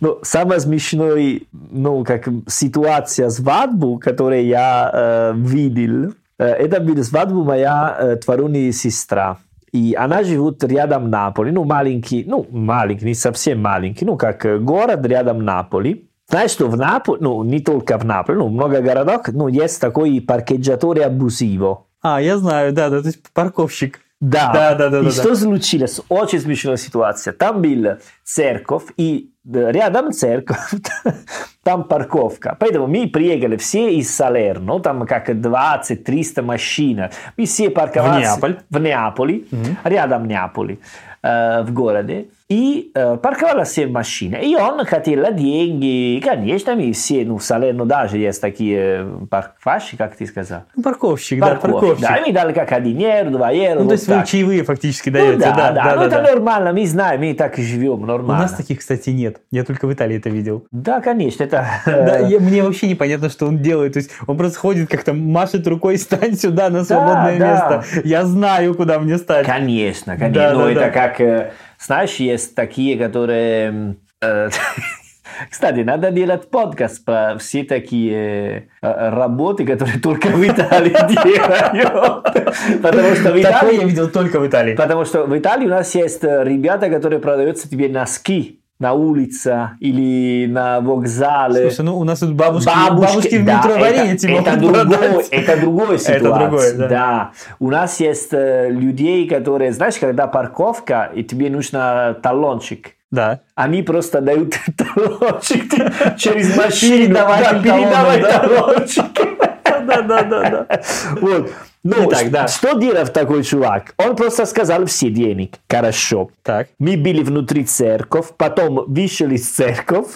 [0.00, 7.44] ну, самая смешная ну, как ситуация свадьбу, которую я э, видел, э, это была свадьба
[7.44, 9.38] моя э, творунная сестра.
[9.72, 15.06] И она живет рядом Наполи, ну, маленький, ну, маленький, не совсем маленький, ну, как город
[15.06, 16.10] рядом Наполи.
[16.28, 20.18] Знаешь, что в Наполе, ну, не только в Наполе, ну, много городов, ну, есть такой
[20.20, 21.86] паркегgiatore абузиво.
[22.02, 24.00] А, я знаю, да, да, то есть парковщик.
[24.22, 25.00] Да, да, да, да.
[25.00, 25.34] И да, что да.
[25.34, 26.00] случилось?
[26.08, 27.32] Очень смешная ситуация.
[27.32, 30.74] Там был церковь, и рядом церковь,
[31.64, 32.56] там парковка.
[32.60, 37.10] Поэтому мы приехали все из Салерно, там как 20-300 машин.
[37.36, 38.58] Мы все парковались в Неаполь.
[38.70, 39.76] В Неаполе, угу.
[39.82, 40.78] рядом Неаполе,
[41.22, 42.28] э, в городе.
[42.52, 44.38] И э, парковала все машины.
[44.42, 46.20] И он хотел деньги.
[46.22, 50.64] Конечно, мы все, ну, в Салерно даже есть такие паркфаши, как ты сказал.
[50.82, 52.00] Парковщик, да, парковщик.
[52.00, 53.74] Да, и мы дали как 1 евро, 2 евро.
[53.76, 54.20] Ну, вот то есть так.
[54.20, 56.22] вы чаевые фактически Ну, даете, да, да, да, да, ну да, это да.
[56.22, 58.42] нормально, мы знаем, мы так живем, У нормально.
[58.42, 59.38] нас таких, кстати, нет.
[59.50, 60.66] Я только в Италии это видел.
[60.70, 61.66] Да, конечно, это...
[61.86, 63.94] Да, я- мне вообще непонятно, что он делает.
[63.94, 67.80] То есть он просто ходит, как-то машет рукой, стань сюда на свободное да.
[67.80, 67.84] место.
[68.04, 69.46] Я знаю, куда мне стать.
[69.46, 70.34] Конечно, конечно.
[70.34, 70.90] Да, ну, да, это да.
[70.90, 71.52] как, э,
[71.84, 73.96] знаешь, есть такие, которые...
[74.20, 74.50] э,
[75.50, 80.90] Кстати, надо делать подкаст про все такие э, работы, которые только в Италии
[81.24, 82.82] делают.
[82.82, 83.84] Потому что в Такое я Италии...
[83.84, 84.74] видел только в Италии.
[84.74, 89.70] Потому что в Италии у нас есть э, ребята, которые продаются тебе носки на улице
[89.78, 91.70] или на вокзале.
[91.70, 95.28] Слушай, ну у нас тут бабушки, Бабушки, бабушки в да, метро это, это, продать.
[95.30, 96.16] это другое ситуация.
[96.22, 97.30] Это другое, да.
[97.60, 102.96] У нас есть э, людей, которые, знаешь, когда парковка, и тебе нужно талончик.
[103.12, 103.40] Да.
[103.54, 107.06] Они просто дают талончик ты через машину.
[107.06, 108.38] Передаватель да, передавай да.
[108.38, 109.04] талончик.
[109.84, 110.82] Да, да, да, да.
[111.20, 111.50] Вот.
[111.84, 112.46] Ну, Итак, да.
[112.48, 113.94] что делает такой чувак?
[113.98, 115.54] Он просто сказал все денег.
[115.68, 116.30] Хорошо.
[116.44, 116.68] Так.
[116.78, 120.06] Мы были внутри церковь, потом вышли из церковь,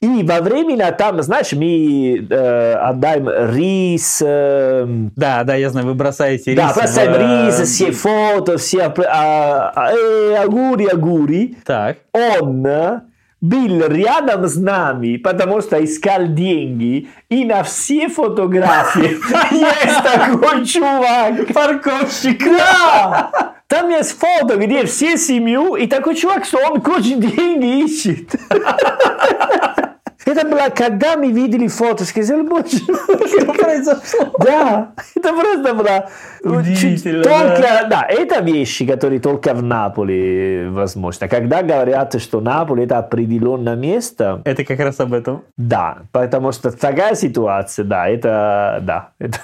[0.00, 5.94] и во время там, знаешь, мы э, отдаем рис, э, Да, да, я знаю, вы
[5.94, 6.74] бросаете да, рис.
[6.76, 8.92] бросаем в- рис, все фото, все а,
[9.76, 11.56] а, э, агури, агури.
[11.64, 11.98] Так.
[12.12, 12.66] Он
[13.42, 19.18] был рядом с нами, потому что искал деньги, и на все фотографии
[19.50, 21.52] есть такой чувак.
[21.52, 22.42] Парковщик.
[22.44, 23.30] Да!
[23.66, 28.34] Там есть фото, где все семью, и такой чувак, что он хочет деньги ищет.
[30.24, 34.32] Это было, когда мы видели фото, сказали, боже Что произошло?
[34.38, 36.10] да, это просто было
[36.44, 38.06] Удивительно, только, да.
[38.08, 41.28] это вещи, которые только в Наполе возможно.
[41.28, 45.42] Когда говорят, что Наполе это определенное место, Это как раз об этом.
[45.56, 49.38] да, потому что такая ситуация, да, это, да, это,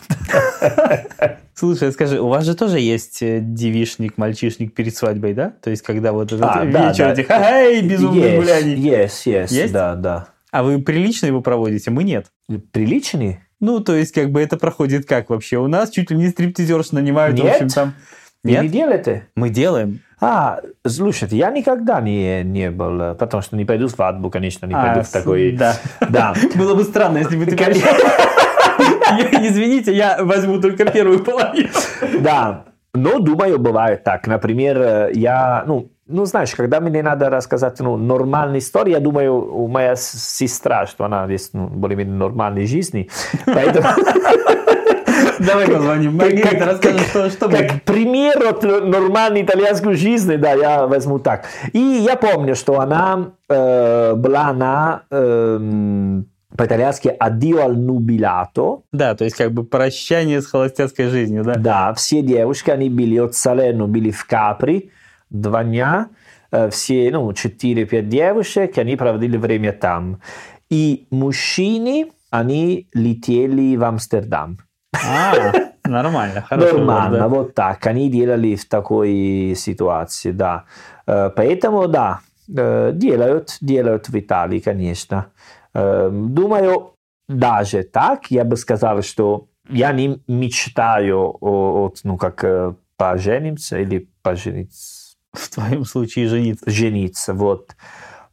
[1.55, 5.53] Слушай, скажи, у вас же тоже есть э, девишник, мальчишник перед свадьбой, да?
[5.61, 7.13] То есть, когда вот этот А, вечер да.
[7.13, 8.75] этих эй, безумных Есть, гуляний.
[8.77, 9.73] Есть, Есть?
[9.73, 10.29] да, да.
[10.51, 11.91] А вы прилично его проводите?
[11.91, 12.27] Мы нет.
[12.73, 13.41] Приличный?
[13.61, 15.59] Ну, то есть, как бы это проходит как вообще?
[15.59, 17.55] У нас чуть ли не стриптизерш нанимают, в Нет.
[17.55, 17.95] общем, там...
[18.45, 18.71] Вы не Нет?
[18.71, 19.29] делаете?
[19.35, 20.01] Мы делаем.
[20.21, 24.67] А, слушайте, я никогда не, не был, э, потому что не пойду в свадьбу, конечно,
[24.67, 25.53] не пойду А, в такой...
[25.53, 25.77] Да.
[26.09, 26.35] Да.
[26.55, 27.89] Было бы странно, если бы ты Конечно.
[29.49, 31.69] Извините, я возьму только первую половину.
[32.21, 34.27] Да, но думаю, бывает так.
[34.27, 39.35] Например, э, я, ну, ну, знаешь, когда мне надо рассказать ну, нормальную историю, я думаю,
[39.35, 43.09] у моя сестра, что она есть ну, более-менее нормальной жизни,
[43.47, 43.89] поэтому...
[45.39, 46.17] Давай позвоним.
[46.17, 47.49] Маргарита расскажет, что, что.
[47.49, 51.45] Как пример от нормальной итальянской жизни, да, я возьму так.
[51.73, 59.25] И я помню, что она э, была на эм, по-итальянски «addio al nubilato», Да, то
[59.25, 61.55] есть как бы прощание с холостяцкой жизнью, да?
[61.55, 64.91] Да, все девушки, они были от Салерно, были в Капри
[65.31, 66.09] два дня,
[66.71, 70.21] все, ну, 4-5 девушек, они проводили время там.
[70.71, 74.59] И мужчины, они летели в Амстердам.
[74.95, 75.53] А,
[75.85, 76.79] нормально, хорошо.
[76.79, 77.29] Нормально, да.
[77.29, 80.65] вот так, они делали в такой ситуации, да.
[81.05, 85.27] Поэтому, да, делают, делают в Италии, конечно.
[85.75, 86.95] Думаю,
[87.29, 93.79] даже так, я бы сказал, что я не мечтаю о, о, ну, как э, поженимся
[93.79, 94.98] или пожениться,
[95.33, 96.71] В твоем случае жениться.
[96.71, 97.75] жениться, вот.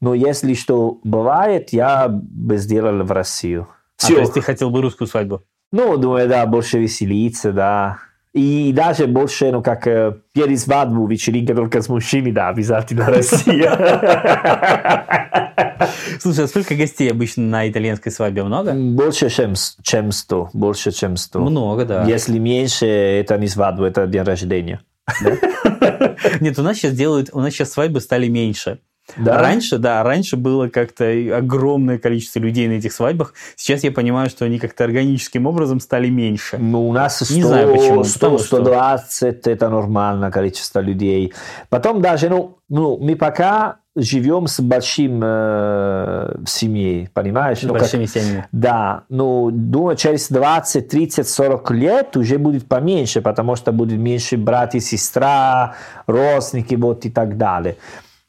[0.01, 3.67] Но если что бывает, я бы сделал в Россию.
[4.01, 4.15] А, Всё.
[4.15, 5.41] то есть ты хотел бы русскую свадьбу?
[5.71, 7.97] Ну, думаю, да, больше веселиться, да.
[8.33, 13.71] И даже больше, ну, как э, перед свадьбу, вечеринка только с мужчиной, да, обязательно Россия.
[16.19, 18.43] Слушай, а сколько гостей обычно на итальянской свадьбе?
[18.43, 18.73] Много?
[18.73, 21.39] Больше, чем, чем 100, больше, чем 100.
[21.39, 22.05] Много, да.
[22.05, 24.81] Если меньше, это не свадьба, это день рождения.
[26.39, 28.79] Нет, у нас сейчас делают, у нас сейчас свадьбы стали меньше.
[29.17, 29.39] Да?
[29.39, 31.05] Раньше, да, раньше было как-то
[31.37, 33.35] огромное количество людей на этих свадьбах.
[33.55, 36.57] Сейчас я понимаю, что они как-то органическим образом стали меньше.
[36.57, 41.33] Ну, у нас 100, Не знаю почему, 100 потому что- 120 это нормальное количество людей.
[41.69, 47.59] Потом даже, ну, ну мы пока живем с большим э, семьей, понимаешь?
[47.59, 48.47] С Ну, как- большими семьями.
[48.51, 54.37] Да, ну, думаю, через 20, 30, 40 лет уже будет поменьше, потому что будет меньше
[54.37, 55.75] брат и сестра,
[56.07, 57.77] родственники, вот и так далее.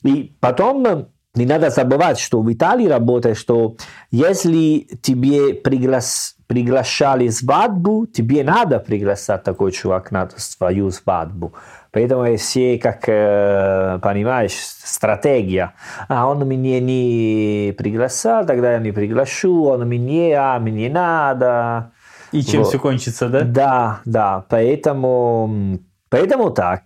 [0.05, 3.77] И потом э, не надо забывать, что в Италии работает, что
[4.13, 11.53] если тебе приглас- приглашали свадьбу, тебе надо приглашать такой чувак на свою свадьбу.
[11.97, 15.73] Поэтому все, как э, понимаешь, стратегия.
[16.09, 21.93] А он меня не приглашал, тогда я не приглашу, он меня, а мне надо.
[22.33, 22.69] И чем вот.
[22.69, 23.41] все кончится, да?
[23.41, 24.45] Да, да.
[24.51, 25.79] Поэтому,
[26.11, 26.83] поэтому так.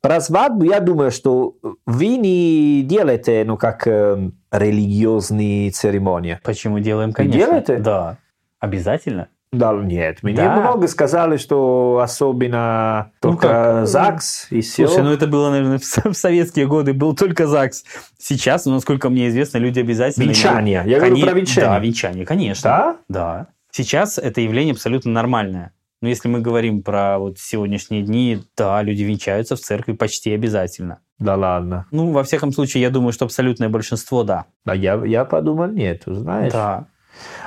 [0.00, 1.54] Про свадьбу я думаю, что
[1.86, 6.40] вы не делаете, ну, как э, религиозные церемонии.
[6.42, 7.38] Почему делаем, конечно.
[7.38, 7.76] Делаете?
[7.76, 8.16] Да.
[8.58, 9.28] Обязательно.
[9.52, 10.22] Да, нет.
[10.22, 10.60] Мне да.
[10.60, 13.86] много сказали, что особенно ну, только как?
[13.88, 14.86] ЗАГС и все.
[14.86, 17.84] Слушай, ну это было, наверное, в советские годы был только ЗАГС.
[18.18, 20.24] Сейчас, ну, насколько мне известно, люди обязательно...
[20.24, 20.84] Венчание.
[20.86, 21.70] Я говорю про венчание.
[21.70, 22.62] Да, венчание, конечно.
[22.62, 22.96] Да?
[23.08, 23.46] Да.
[23.72, 25.72] Сейчас это явление абсолютно нормальное.
[26.00, 31.00] Но если мы говорим про вот сегодняшние дни, да, люди венчаются в церкви почти обязательно.
[31.18, 31.86] Да ладно.
[31.90, 34.46] Ну, во всяком случае, я думаю, что абсолютное большинство, да.
[34.64, 36.52] Да, я, я подумал, нет, знаешь.
[36.52, 36.86] Да.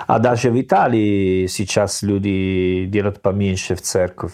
[0.08, 4.34] А даже в Италии сейчас люди делают поменьше в церковь.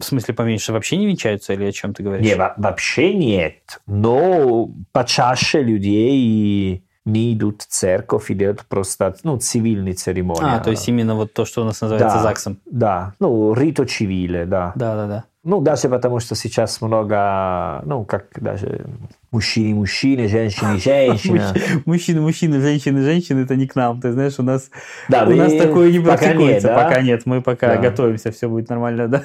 [0.00, 2.26] В смысле поменьше вообще не венчаются или о чем ты говоришь?
[2.26, 3.80] Не, вообще нет.
[3.86, 10.56] Но почаще людей не идут в церковь и делают просто ну, цивильные церемонии.
[10.56, 12.60] А, то есть именно вот то, что у нас называется да, ЗАГСом.
[12.66, 14.72] Да, ну, рито цивиле, да.
[14.74, 15.24] Да, да, да.
[15.44, 18.86] Ну, даже потому, что сейчас много, ну, как даже
[19.30, 21.42] мужчины, мужчины, женщины, женщины.
[21.84, 24.00] Мужчины, мужчины, женщины, женщины, это не к нам.
[24.00, 24.70] Ты знаешь, у нас,
[25.10, 26.38] да, у нас такое не практикуется.
[26.38, 26.84] Пока нет, да?
[26.84, 27.26] пока нет.
[27.26, 27.76] Мы пока да.
[27.76, 29.24] готовимся, все будет нормально, да?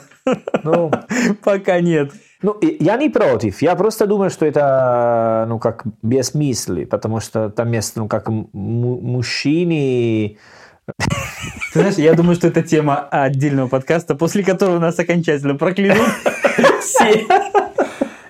[0.63, 0.91] Ну,
[1.43, 2.12] пока нет.
[2.41, 3.62] Ну, я не против.
[3.62, 8.27] Я просто думаю, что это, ну, как без мысли, потому что там место, ну, как
[8.53, 10.38] мужчины
[10.97, 16.10] ты знаешь, я думаю, что это тема отдельного подкаста, после которого нас окончательно проклянут
[16.82, 17.25] все.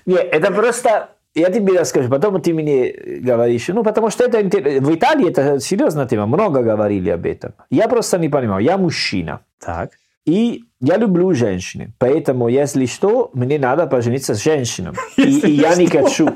[0.05, 1.09] Нет, это просто...
[1.35, 2.91] Я тебе расскажу, потом ты мне
[3.21, 3.67] говоришь.
[3.67, 7.53] Ну, потому что это в Италии это серьезная тема, много говорили об этом.
[7.69, 9.41] Я просто не понимаю, я мужчина.
[9.59, 9.91] Так.
[10.25, 14.93] И я люблю женщины, поэтому, если что, мне надо пожениться с женщиной.
[15.17, 16.29] И, и я не хочу.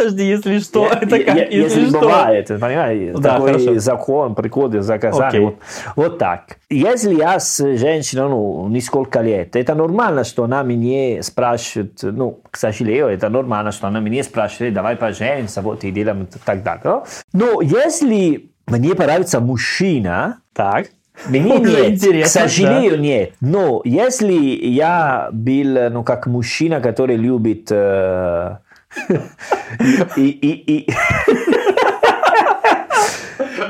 [0.00, 1.36] Подожди, если что, я, это как?
[1.36, 2.00] Я, если, если что?
[2.00, 3.78] бывает, понимаешь, да, такой хорошо.
[3.78, 5.40] закон, приходит заказание.
[5.42, 5.56] Вот,
[5.94, 6.56] вот так.
[6.70, 12.56] Если я с женщиной, ну, несколько лет, это нормально, что она меня спрашивает, ну, к
[12.56, 17.02] сожалению, это нормально, что она меня спрашивает, давай поженимся, вот и делаем так далее.
[17.34, 20.86] Но если мне нравится мужчина, так
[21.28, 22.96] мне нет, интересно, к сожалению, да?
[22.96, 23.32] нет.
[23.42, 27.68] Но если я был, ну, как мужчина, который любит...
[27.70, 28.58] Э,
[30.16, 30.90] и, и, и...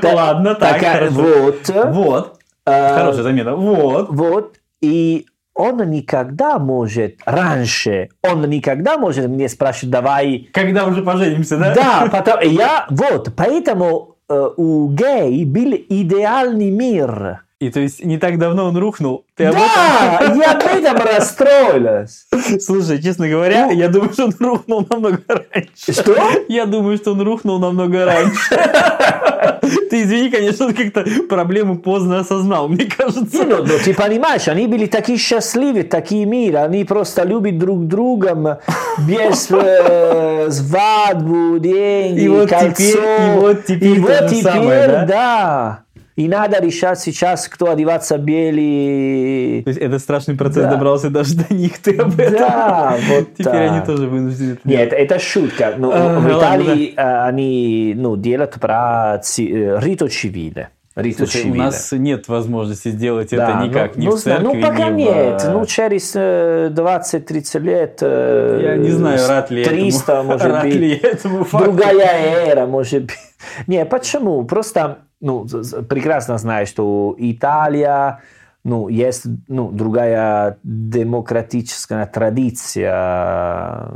[0.03, 1.11] Ладно, так, хорошо.
[1.11, 1.69] Вот.
[1.69, 2.39] Вот.
[2.65, 3.55] Хорошая замена.
[3.55, 4.09] Вот.
[4.09, 4.55] Вот.
[4.81, 10.49] И он никогда может, раньше, он никогда может мне спрашивать, давай...
[10.53, 11.73] Когда уже поженимся, да?
[11.73, 17.43] Да, потому, я, вот, поэтому Э, у гей был идеальный мир.
[17.61, 19.23] И то есть не так давно он рухнул.
[19.35, 20.39] Ты да, об этом...
[20.39, 22.25] я об этом расстроилась.
[22.59, 25.93] Слушай, честно говоря, ну, я думаю, что он рухнул намного раньше.
[25.93, 26.15] Что?
[26.47, 28.49] Я думаю, что он рухнул намного раньше.
[29.91, 33.43] Ты извини, конечно, как-то проблему поздно осознал, мне кажется.
[33.43, 38.59] Ну, ну, ты понимаешь, они были такие счастливые, такие мир, они просто любят друг друга
[39.07, 42.73] без э, свадьбу, деньги, и вот кольцо.
[42.73, 45.05] Теперь, и вот теперь, и вот теперь самое, да?
[45.05, 45.83] да.
[46.15, 49.63] И надо решать сейчас, кто одеваться белый.
[49.63, 50.71] То есть этот страшный процесс да.
[50.71, 52.37] добрался даже до них, ты об этом.
[52.37, 53.71] Да, вот Теперь так.
[53.71, 55.75] они тоже вынуждены Нет, это шутка.
[55.77, 57.25] Ну, а, в Италии ладно.
[57.25, 59.43] они ну, делают про ци...
[59.79, 60.69] рито цивиле.
[60.93, 64.43] Рито Слушай, у нас нет возможности сделать да, это никак, ну, ни ну, в церкви,
[64.43, 65.41] Ну, пока ни нет.
[65.41, 65.51] В...
[65.51, 68.01] Ну, через 20-30 лет...
[68.01, 70.23] Я не знаю, рад ли 300, этому.
[70.31, 70.75] может рад быть.
[70.75, 71.71] Ли этому факту.
[71.71, 73.15] Другая эра, может быть.
[73.67, 74.43] Не, почему?
[74.43, 75.47] Просто ну,
[75.87, 78.21] прекрасно знаешь, что Италия,
[78.63, 83.91] ну, есть ну, другая демократическая традиция.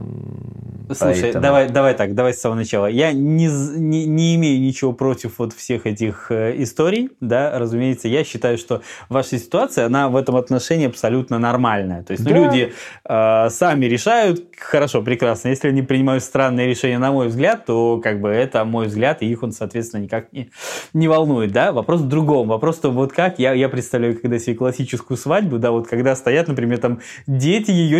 [0.87, 1.43] Слушай, поэтому...
[1.43, 2.87] давай, давай так, давай с самого начала.
[2.87, 8.23] Я не, не, не имею ничего против вот всех этих э, историй, да, разумеется, я
[8.23, 12.03] считаю, что ваша ситуация, она в этом отношении абсолютно нормальная.
[12.03, 12.37] То есть ну, да.
[12.37, 12.73] люди
[13.07, 18.19] э, сами решают, хорошо, прекрасно, если они принимают странные решения, на мой взгляд, то как
[18.19, 20.49] бы это мой взгляд, и их он, соответственно, никак не,
[20.93, 21.71] не волнует, да.
[21.71, 25.71] Вопрос в другом, вопрос то вот как, я, я представляю, когда себе классическую свадьбу, да,
[25.71, 27.99] вот когда стоят, например, там дети ее,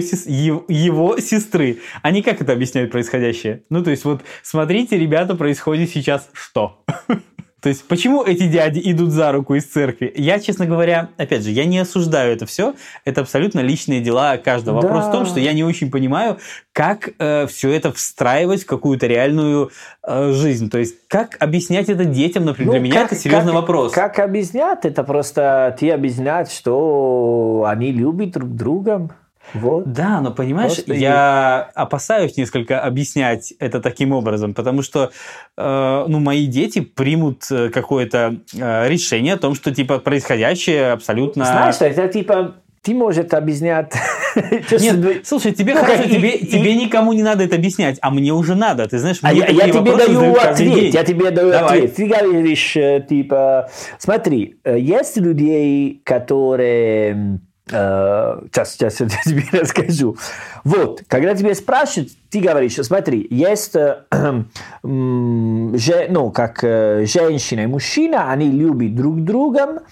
[0.68, 3.64] его сестры, они как это объясняют происходящее?
[3.70, 6.84] Ну, то есть вот смотрите, ребята, происходит сейчас что?
[7.66, 10.14] То есть, почему эти дяди идут за руку из церкви?
[10.16, 12.76] Я, честно говоря, опять же, я не осуждаю это все.
[13.06, 14.84] Это абсолютно личные дела каждого.
[14.84, 14.88] Да.
[14.88, 16.38] Вопрос в том, что я не очень понимаю,
[16.74, 19.72] как э, все это встраивать в какую-то реальную
[20.04, 20.70] э, жизнь.
[20.70, 23.94] То есть, как объяснять это детям, например, ну, для меня как, это серьезный как, вопрос.
[23.94, 24.86] Как объяснять?
[24.86, 29.10] Это просто ты объяснять, что они любят друг друга.
[29.54, 29.92] Вот.
[29.92, 31.80] Да, но понимаешь, Просто я и...
[31.80, 35.12] опасаюсь несколько объяснять это таким образом, потому что
[35.58, 41.46] э, ну, мои дети примут э, какое-то э, решение о том, что типа происходящее абсолютно...
[41.46, 43.94] Знаешь, это типа ты можешь объяснять.
[44.72, 48.32] Нет, слушай, тебе ну, хорошо, тебе, и, тебе никому не надо это объяснять, а мне
[48.32, 48.88] уже надо.
[48.88, 50.94] Ты знаешь, а я, я тебе даю ответ.
[50.94, 51.80] Я тебе даю Давай.
[51.80, 51.96] ответ.
[51.96, 60.18] Ты говоришь, э, типа, смотри, э, есть людей, которые сейчас, сейчас я тебе расскажу.
[60.64, 64.04] Вот, когда тебе спрашивают, ты говоришь, смотри, есть, э,
[64.84, 69.84] ну, как э, женщина и мужчина, они любят друг друга,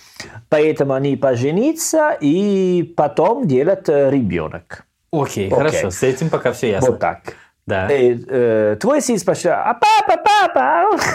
[0.49, 4.85] поэтому они поженятся и потом делают э, ребенок.
[5.11, 6.91] Окей, okay, хорошо, с этим пока все ясно.
[6.91, 7.21] Вот так.
[7.65, 7.87] Да.
[7.87, 10.99] И, э, твой сын спрашивает, а папа, папа?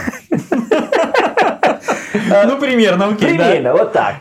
[2.46, 3.28] Ну, примерно, окей.
[3.28, 4.16] Примерно, вот так.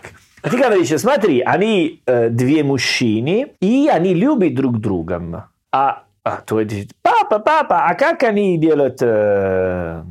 [0.48, 5.50] А ты говоришь, смотри, они э, две мужчины, и они любят друг друга.
[5.74, 10.04] А, а твой говорит, папа, папа, а как они делают э,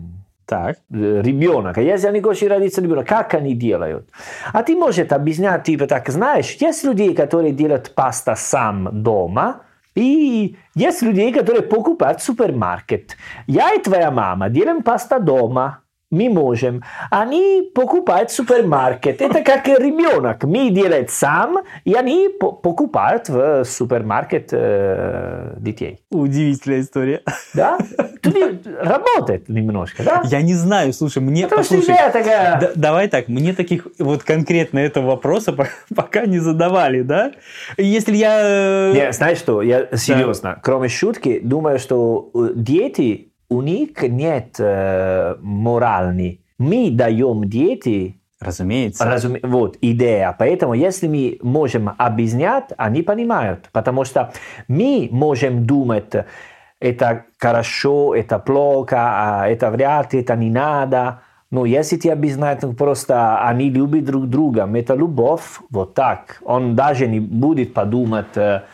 [0.45, 0.77] так.
[0.91, 1.79] ребенок?
[1.79, 4.11] Если они хотят родиться ребенок, как они делают?
[4.53, 9.63] А ты можешь объяснять, типа так, знаешь, есть люди, которые делают паста сам дома,
[9.95, 13.17] и есть люди, которые покупают в супермаркет.
[13.47, 15.79] Я и твоя мама делаем паста дома
[16.17, 16.83] мы можем.
[17.11, 19.21] Они покупают супермаркет.
[19.21, 20.45] Это как ребенок.
[20.45, 26.01] Мы делаем сам, и они покупают в супермаркет э, детей.
[26.11, 27.23] Удивительная история.
[27.55, 27.79] Да?
[28.23, 30.23] Тут работает немножко, да?
[30.25, 31.45] Я не знаю, слушай, мне...
[31.45, 32.61] Потому послушай, что такая...
[32.61, 35.55] да, давай так, мне таких вот конкретно этого вопроса
[35.95, 37.33] пока не задавали, да?
[37.77, 38.41] Если я...
[38.43, 40.61] Э, не, знаешь что, я серьезно, да.
[40.63, 46.41] кроме шутки, думаю, что э, дети у них нет э, моральной.
[46.59, 49.05] Мы даем дети Разумеется.
[49.05, 49.41] Разуме...
[49.43, 50.35] Вот, идея.
[50.39, 53.71] Поэтому, если мы можем объяснять, они понимают.
[53.73, 54.33] Потому что
[54.69, 56.13] мы можем думать,
[56.79, 61.23] это хорошо, это плохо, это вряд ли, это не надо.
[61.57, 66.43] Ну, если ты объясняешь просто, они любят друг друга, это любовь, вот так.
[66.45, 68.27] Он даже не будет подумать,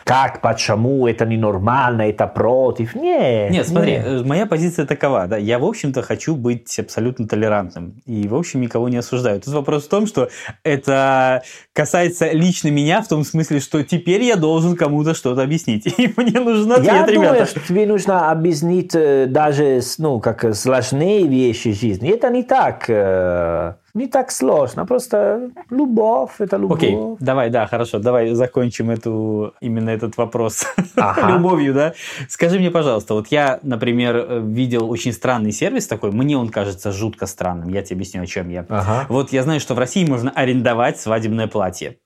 [0.05, 2.97] как, почему, это ненормально, это против.
[2.97, 3.53] Нет.
[3.53, 4.27] Нет, смотри, нет.
[4.27, 8.03] моя позиция такова, да, я, в общем-то, хочу быть абсолютно толерантным.
[8.05, 9.41] И, в общем, никого не осуждаю.
[9.41, 10.29] Тут вопрос в том, что
[10.65, 15.87] это касается лично меня, в том смысле, что теперь я должен кому-то что-то объяснить.
[15.99, 17.29] И мне нужен ответ, я ребята.
[17.29, 18.91] Думаю, что тебе нужно объяснить
[19.31, 22.11] даже, ну, как сложные вещи жизни.
[22.11, 26.79] Это не так так, э, не так сложно, просто любовь, это любовь.
[26.79, 30.65] Окей, okay, давай, да, хорошо, давай закончим эту, именно этот вопрос
[30.97, 31.31] ага.
[31.33, 31.93] любовью, да.
[32.29, 37.27] Скажи мне, пожалуйста, вот я, например, видел очень странный сервис такой, мне он кажется жутко
[37.27, 38.65] странным, я тебе объясню, о чем я.
[38.69, 39.07] Ага.
[39.09, 41.97] Вот я знаю, что в России можно арендовать свадебное платье.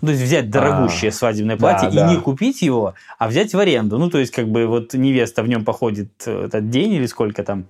[0.00, 2.10] Ну, то есть взять дорогущее а, свадебное платье да, и да.
[2.12, 3.98] не купить его, а взять в аренду.
[3.98, 7.42] Ну, то есть, как бы вот невеста в нем походит э, этот день или сколько
[7.42, 7.66] там,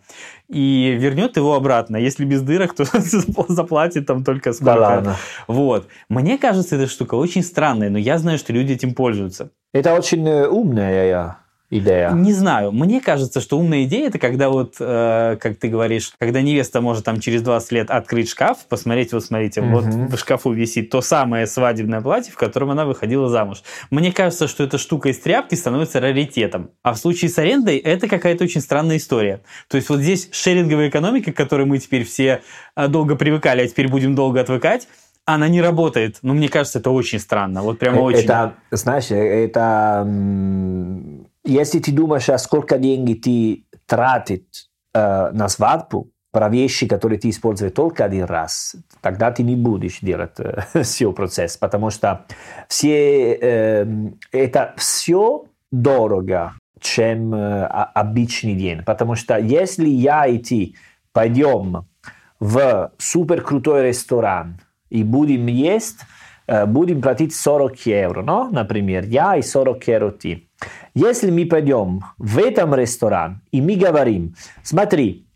[0.48, 1.96] и вернет его обратно.
[1.96, 2.84] Если без дырок, то
[3.48, 4.74] заплатит там только сколько.
[4.74, 5.16] Да ладно.
[5.46, 5.88] Вот.
[6.08, 9.50] Мне кажется, эта штука очень странная, но я знаю, что люди этим пользуются.
[9.72, 11.36] Это очень э, умная
[11.70, 12.10] идея?
[12.10, 12.72] Не знаю.
[12.72, 17.04] Мне кажется, что умная идея это когда вот, э, как ты говоришь, когда невеста может
[17.04, 19.80] там через 20 лет открыть шкаф, посмотреть, вот смотрите, угу.
[19.80, 23.62] вот в шкафу висит то самое свадебное платье, в котором она выходила замуж.
[23.90, 26.70] Мне кажется, что эта штука из тряпки становится раритетом.
[26.82, 29.40] А в случае с арендой это какая-то очень странная история.
[29.68, 32.42] То есть вот здесь шеринговая экономика, к которой мы теперь все
[32.76, 34.88] э, долго привыкали, а теперь будем долго отвыкать,
[35.26, 36.18] она не работает.
[36.22, 37.62] Но мне кажется, это очень странно.
[37.62, 38.20] Вот прямо э, очень.
[38.20, 40.04] Это, знаешь, это
[41.46, 47.72] если ты думаешь, сколько денег ты тратишь э, на свадьбу, про вещи, которые ты используешь
[47.72, 52.26] только один раз, тогда ты не будешь делать э, все процесс, потому что
[52.68, 53.86] все, э,
[54.32, 58.82] это все дорого, чем э, обычный день.
[58.84, 60.74] Потому что если я и ты
[61.14, 61.86] пойдем
[62.38, 66.00] в супер крутой ресторан и будем есть,
[66.66, 68.48] будем платить 40 евро, no?
[68.50, 70.48] например, я и 40 евро ты.
[70.94, 75.26] Если мы пойдем в этом ресторан и мы говорим, смотри,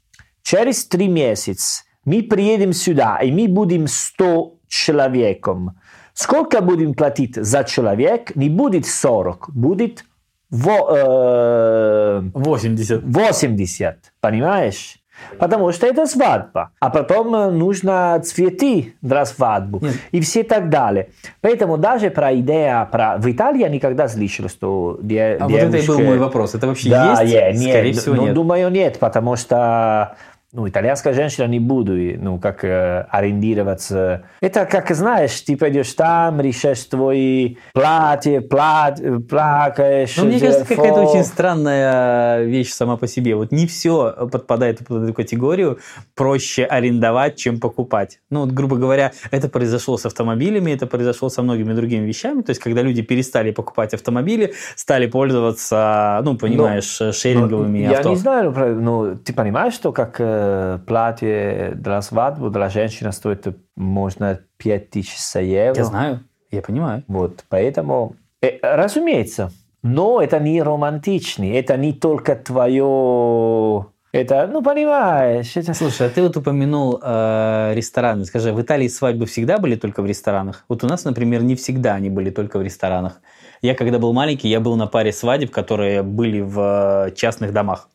[0.43, 5.79] через три месяца мы приедем сюда и мы будем 100 человеком,
[6.15, 8.35] сколько будем платить за человек?
[8.37, 10.05] Не будет 40, будет
[10.51, 13.03] во, э, 80.
[13.05, 15.00] 80, понимаешь?
[15.39, 16.71] Потому что это свадьба.
[16.81, 19.79] А потом э, нужно цветы для свадьбы.
[19.81, 19.95] Нет.
[20.13, 21.11] И все так далее.
[21.41, 23.17] Поэтому даже про идею про...
[23.19, 25.39] В Италии я никогда слышал, что де...
[25.41, 25.67] А девушка...
[25.67, 26.55] вот это и был мой вопрос.
[26.55, 27.61] Это вообще да, есть?
[27.61, 28.35] Нет, Скорее всего, ну, нет.
[28.35, 30.17] Думаю, нет, потому что
[30.53, 34.25] ну, итальянская женщина не будет, ну, как э, ориентироваться.
[34.41, 40.17] Это как, знаешь, ты пойдешь там, решаешь твои платья, плат, плакаешь.
[40.17, 43.37] Ну, мне кажется, какая-то очень странная вещь сама по себе.
[43.37, 45.79] Вот не все подпадает под эту категорию.
[46.17, 48.19] Проще арендовать, чем покупать.
[48.29, 52.43] Ну, вот, грубо говоря, это произошло с автомобилями, это произошло со многими другими вещами.
[52.43, 58.09] То есть, когда люди перестали покупать автомобили, стали пользоваться, ну, понимаешь, но, шеринговыми но, авто.
[58.09, 60.40] Я не знаю, ну, ты понимаешь, что как э,
[60.87, 65.77] платье для свадьбы для женщины стоит, можно 5000 евро.
[65.77, 66.21] Я знаю,
[66.51, 67.05] я понимаю.
[67.09, 75.57] Вот, поэтому, э, разумеется, но это не романтичный, это не только твое это, ну, понимаешь.
[75.57, 75.73] Это...
[75.73, 78.25] Слушай, а ты вот упомянул э, рестораны.
[78.25, 80.65] Скажи, в Италии свадьбы всегда были только в ресторанах?
[80.69, 83.21] Вот у нас, например, не всегда они были только в ресторанах.
[83.63, 87.89] Я, когда был маленький, я был на паре свадеб, которые были в э, частных домах.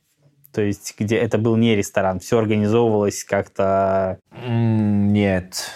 [0.55, 4.19] То есть, где это был не ресторан, все организовывалось как-то...
[4.31, 5.69] Нет,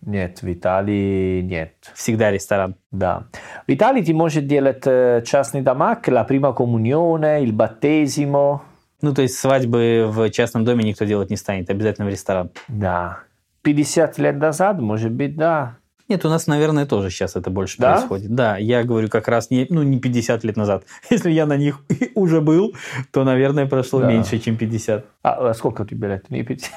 [0.00, 1.74] нет, в Италии нет.
[1.94, 2.76] Всегда ресторан.
[2.90, 3.26] Да.
[3.66, 8.60] В Италии ты можешь делать э, частный домак, la prima comunione, il battesimo.
[9.02, 12.50] Ну, то есть свадьбы в частном доме никто делать не станет, обязательно в ресторан.
[12.68, 13.18] Да.
[13.60, 15.76] 50 лет назад, может быть, да.
[16.08, 17.92] Нет, у нас, наверное, тоже сейчас это больше да?
[17.92, 18.34] происходит.
[18.34, 20.84] Да, я говорю как раз не, ну, не 50 лет назад.
[21.10, 21.80] Если я на них
[22.14, 22.74] уже был,
[23.10, 24.08] то, наверное, прошло да.
[24.08, 25.04] меньше, чем 50.
[25.22, 26.28] А, а сколько тебе лет?
[26.30, 26.72] Не 50?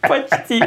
[0.08, 0.62] Почти.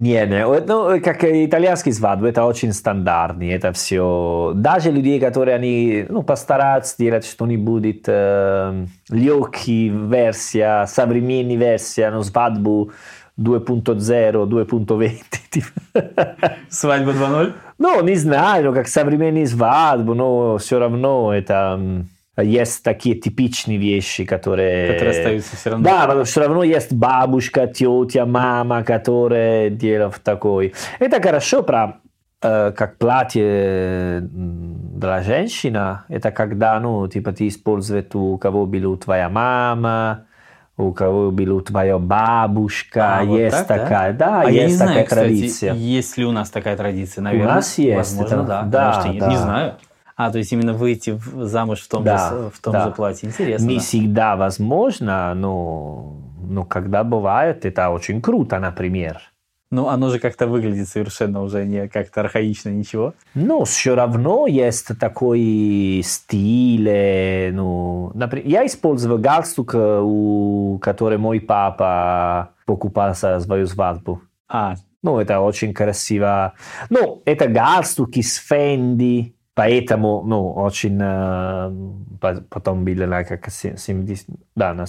[0.00, 4.52] Не, не, ну, как итальянский свадьбы, это очень стандартный, это все.
[4.54, 12.92] Даже людей, которые они, ну, постараются делать что-нибудь, э, легкий версия, современная версия, ну, свадьбу
[13.38, 15.64] 2.0, 2.20.
[16.68, 17.52] Свадьба 2.0?
[17.78, 22.04] Ну, не знаю, как современные свадьбы, но все равно это
[22.36, 24.92] есть такие типичные вещи, которые...
[24.92, 25.84] Которые остаются все равно.
[25.84, 30.74] Да, но все равно есть бабушка, тетя, мама, которые делают такой.
[30.98, 32.00] Это хорошо про
[32.40, 35.98] как платье для женщины.
[36.08, 40.26] Это когда, ну, типа, ты используешь у кого была твоя мама,
[40.78, 44.66] у кого была твоя бабушка, а, есть вот так, такая, да, да а есть я
[44.66, 45.70] не такая знаю, традиция.
[45.72, 47.52] Кстати, есть ли у нас такая традиция, наверное.
[47.52, 47.96] У нас есть.
[47.96, 48.62] Возможно, это, да.
[48.62, 49.28] да, Может, да.
[49.28, 49.74] Не знаю.
[50.16, 52.84] А, то есть именно выйти замуж в том, да, же, в том да.
[52.84, 53.28] же платье.
[53.28, 53.66] Интересно.
[53.66, 59.20] Не всегда возможно, но, но когда бывает, это очень круто, например.
[59.70, 63.12] Ну, оно же как-то выглядит совершенно уже не как-то архаично, ничего.
[63.34, 66.88] Ну, все равно есть такой стиль.
[66.88, 74.22] Э, ну, например, я использовал галстук, э, у который мой папа покупал за свою свадьбу.
[74.48, 74.76] А.
[75.02, 76.54] Ну, это очень красиво.
[76.90, 79.34] Ну, это галстуки с Fendi.
[79.58, 84.84] Поэтому, ну, очень э, потом были как 70, да, на,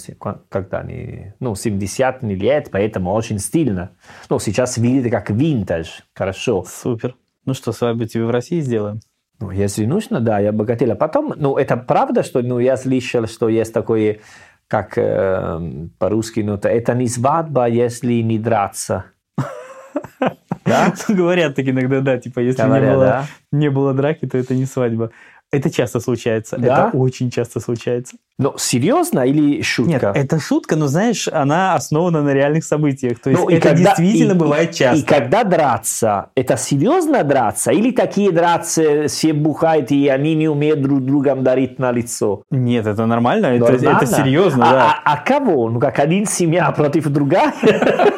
[0.47, 3.89] когда они, ну, 70 лет, поэтому очень стильно.
[4.29, 6.63] Ну, сейчас видите как винтаж, хорошо.
[6.67, 7.15] Супер.
[7.45, 8.99] Ну что, с вами тебе в России сделаем?
[9.39, 10.91] Ну, если нужно, да, я бы хотел.
[10.91, 14.19] А потом, ну, это правда, что, ну, я слышал, что есть такое,
[14.67, 19.05] как э, по-русски, ну, это не свадьба, если не драться.
[20.65, 20.93] Да?
[21.07, 23.25] Говорят так иногда, да, типа, если Говорят, не, было, да?
[23.51, 25.11] не было драки, то это не свадьба.
[25.51, 26.57] Это часто случается.
[26.57, 26.89] Да?
[26.89, 28.17] Это очень часто случается.
[28.37, 29.91] Но серьезно или шутка?
[29.91, 33.19] Нет, это шутка, но знаешь, она основана на реальных событиях.
[33.19, 34.97] То есть ну, это когда, действительно и, бывает часто.
[34.97, 37.71] И, и когда драться, это серьезно драться?
[37.71, 42.43] Или такие драться все бухают, и они не умеют друг другом дарить на лицо?
[42.51, 43.75] Нет, это нормально, нормально?
[43.75, 45.01] Это, это серьезно, а, да.
[45.03, 45.69] А, а кого?
[45.69, 47.53] Ну, как один семья против другая?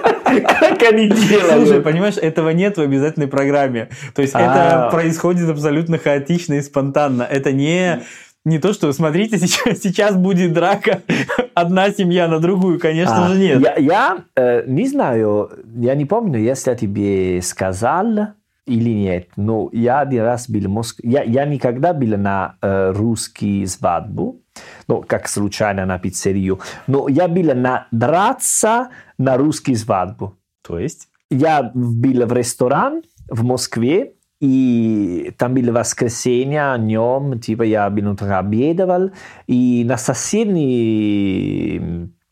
[0.81, 1.67] Как они делают?
[1.67, 3.89] Слушай, понимаешь, этого нет в обязательной программе.
[4.15, 4.91] То есть это а.
[4.91, 7.23] происходит абсолютно хаотично и спонтанно.
[7.23, 8.01] Это не
[8.43, 11.01] не то, что смотрите, сейчас, сейчас будет драка,
[11.53, 13.61] одна семья на другую, конечно а, же, нет.
[13.61, 18.33] Я, я э, не знаю, я не помню, если я тебе сказал
[18.65, 22.91] или нет, но я один раз был в Москве, я, я никогда был на э,
[22.95, 24.41] русский свадьбу,
[24.87, 30.35] ну, как случайно на пиццерию, но я был на драться на русский свадьбу.
[30.71, 31.09] То есть?
[31.29, 39.11] Я был в ресторан в Москве, и там было воскресенье, днем, типа я минуту обедовал,
[39.47, 41.81] и на соседней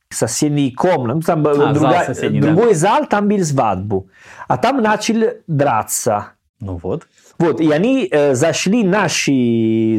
[0.10, 2.80] соседней комнате, там а, другая, зал соседний, другой да.
[2.80, 4.10] зал, там был свадьбу.
[4.48, 6.30] А там начали драться.
[6.60, 7.08] Ну вот.
[7.38, 9.30] Вот, и они э, зашли в наш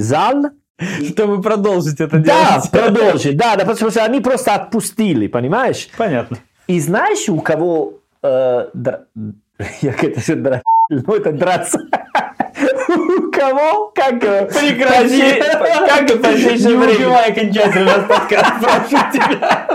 [0.03, 0.51] зал,
[1.13, 2.71] Чтобы продолжить это да, делать.
[2.73, 5.89] Да, продолжить, да, да, потому что они просто отпустили, понимаешь?
[5.97, 6.39] Понятно.
[6.67, 8.00] И знаешь, у кого...
[8.23, 9.07] Э, дра...
[9.81, 10.63] Я это дра...
[10.91, 11.79] Ну, это драться.
[12.89, 13.93] У кого?
[13.95, 14.19] Как?
[14.19, 15.41] Прекрати!
[15.41, 16.67] Как в?
[16.67, 19.69] Не убивай окончательно подкаст, прошу тебя.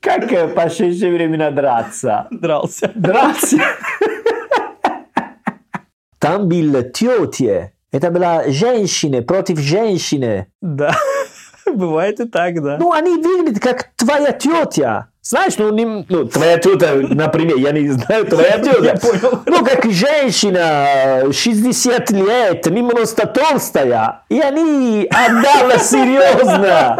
[0.00, 2.28] Как в последнее время драться?
[2.30, 2.92] Дрался.
[2.94, 3.56] Драться.
[6.20, 7.72] Там был тетя.
[7.90, 10.46] Это была женщина против женщины.
[10.60, 10.94] Да,
[11.66, 12.76] бывает и так, да.
[12.78, 15.09] Ну, они выглядят как твоя тетя.
[15.22, 18.78] Знаешь, ну, не, ну, твоя тетя, например, я не знаю, твоя тетя.
[18.82, 19.42] Я понял.
[19.44, 24.22] Ну, как женщина, 60 лет, немножко толстая.
[24.30, 26.96] И они отдала серьезно.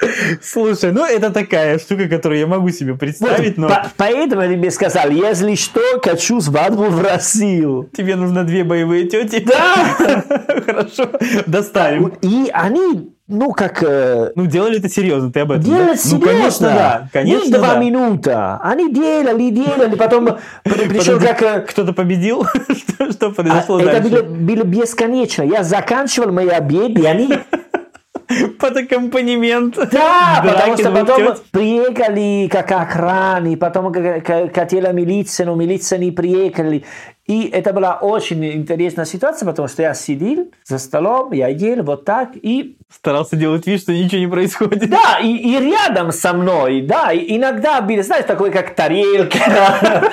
[0.42, 3.68] Слушай, ну это такая штука, которую я могу себе представить, но...
[3.68, 7.90] По поэтому я тебе сказал, если что, хочу свадьбу в Россию.
[7.96, 9.44] Тебе нужно две боевые тети?
[9.46, 9.96] Да!
[10.66, 11.10] Хорошо,
[11.46, 12.14] доставим.
[12.22, 13.82] И они ну, как...
[13.82, 15.96] Э, ну, делали это серьезно, ты об этом, Делали да?
[15.96, 16.18] серьезно.
[16.18, 17.08] Ну, конечно, да.
[17.12, 17.80] Конечно, Не два да.
[17.80, 18.60] минута.
[18.62, 21.40] Они делали, делали, потом, пришел как...
[21.40, 22.44] э, Кто-то победил?
[22.76, 23.96] что, что произошло а, дальше?
[23.96, 25.44] Это было, было бесконечно.
[25.44, 27.30] Я заканчивал мои обеды, и они...
[28.60, 29.76] Под аккомпанемент.
[29.90, 36.84] Да, потому что потом приехали как охраны, потом хотела милиция, но милиция не приехали.
[37.30, 42.04] И это была очень интересная ситуация, потому что я сидел за столом, я ел вот
[42.04, 44.90] так, и Старался делать вид, что ничего не происходит.
[44.90, 49.38] Да, и, и рядом со мной, да, и иногда были, знаешь, такой как тарелка,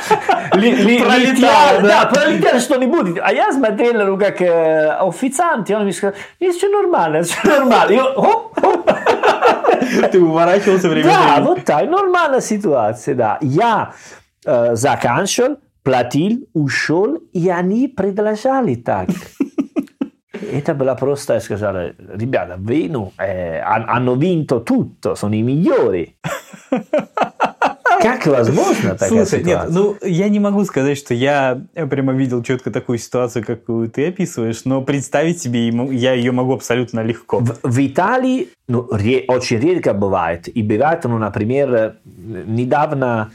[0.52, 2.06] Пролетало, да.
[2.06, 3.18] пролетело что-нибудь.
[3.20, 7.40] А я смотрел, ну, как э, официант, и он мне сказал, «Нет, все нормально, все
[7.44, 8.14] нормально.
[10.12, 13.40] Ты уворачивался время Да, вот так, нормальная ситуация, да.
[13.42, 13.94] Я
[14.46, 15.58] э, заканчивал,
[15.88, 19.08] платил, ушел, и они продолжали так.
[20.54, 21.76] Это было просто, я сказал,
[22.16, 26.16] ребята, вы, ну, han- hanno vinto tutto, sono i migliori.
[28.02, 29.74] Как возможно такая Слушай, нет, ситуация?
[29.74, 31.60] ну я не могу сказать, что я
[31.90, 37.02] прямо видел четко такую ситуацию, какую ты описываешь, но представить себе я ее могу абсолютно
[37.04, 37.40] легко.
[37.40, 40.48] В, в Италии ну, ре- очень редко бывает.
[40.58, 41.92] И бывает, ну, например, э,
[42.46, 43.32] недавно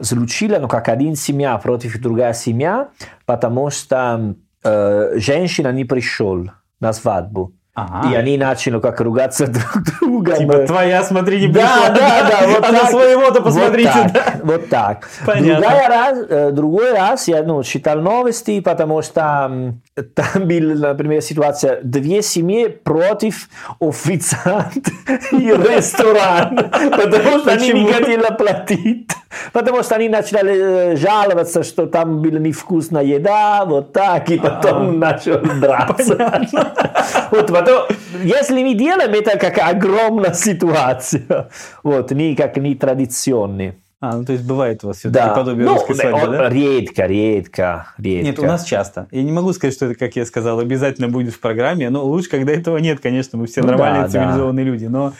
[0.00, 2.88] случилось, ну, как один семья против другая семья,
[3.26, 7.52] потому что э, женщина не пришел на свадьбу.
[7.76, 8.08] Ага.
[8.08, 10.36] И они начали как ругаться друг другом.
[10.36, 11.88] Типа, твоя, смотри, не Да, пришла.
[11.90, 12.90] да, да, вот а на так.
[12.90, 13.90] своего-то посмотрите.
[13.94, 14.20] Вот да.
[14.22, 15.08] так, вот так.
[15.26, 15.88] Понятно.
[15.88, 19.74] Раз, э, другой раз я ну, читал новости, потому что
[20.14, 23.48] там была, например, ситуация, две семьи против
[23.80, 24.92] официанта
[25.32, 29.10] и ресторана, потому что они не хотели платить.
[29.52, 35.00] Потому что они начали э, жаловаться, что там была невкусная еда, вот так, и потом
[35.00, 36.16] начал драться.
[37.34, 37.88] Вот, потом,
[38.22, 41.50] если не делаем, это как огромная ситуация.
[41.82, 43.74] Вот, не как не традиционный.
[44.00, 45.34] А, ну то есть бывает у вас все-таки Да.
[45.34, 46.48] подобие Ну, русской свадьбы, да?
[46.50, 48.24] Редко, редко, редко.
[48.26, 49.06] Нет, у нас часто.
[49.10, 52.28] Я не могу сказать, что это, как я сказал, обязательно будет в программе, но лучше,
[52.28, 55.14] когда этого нет, конечно, мы все Ну нормальные, да, цивилизованные люди, но,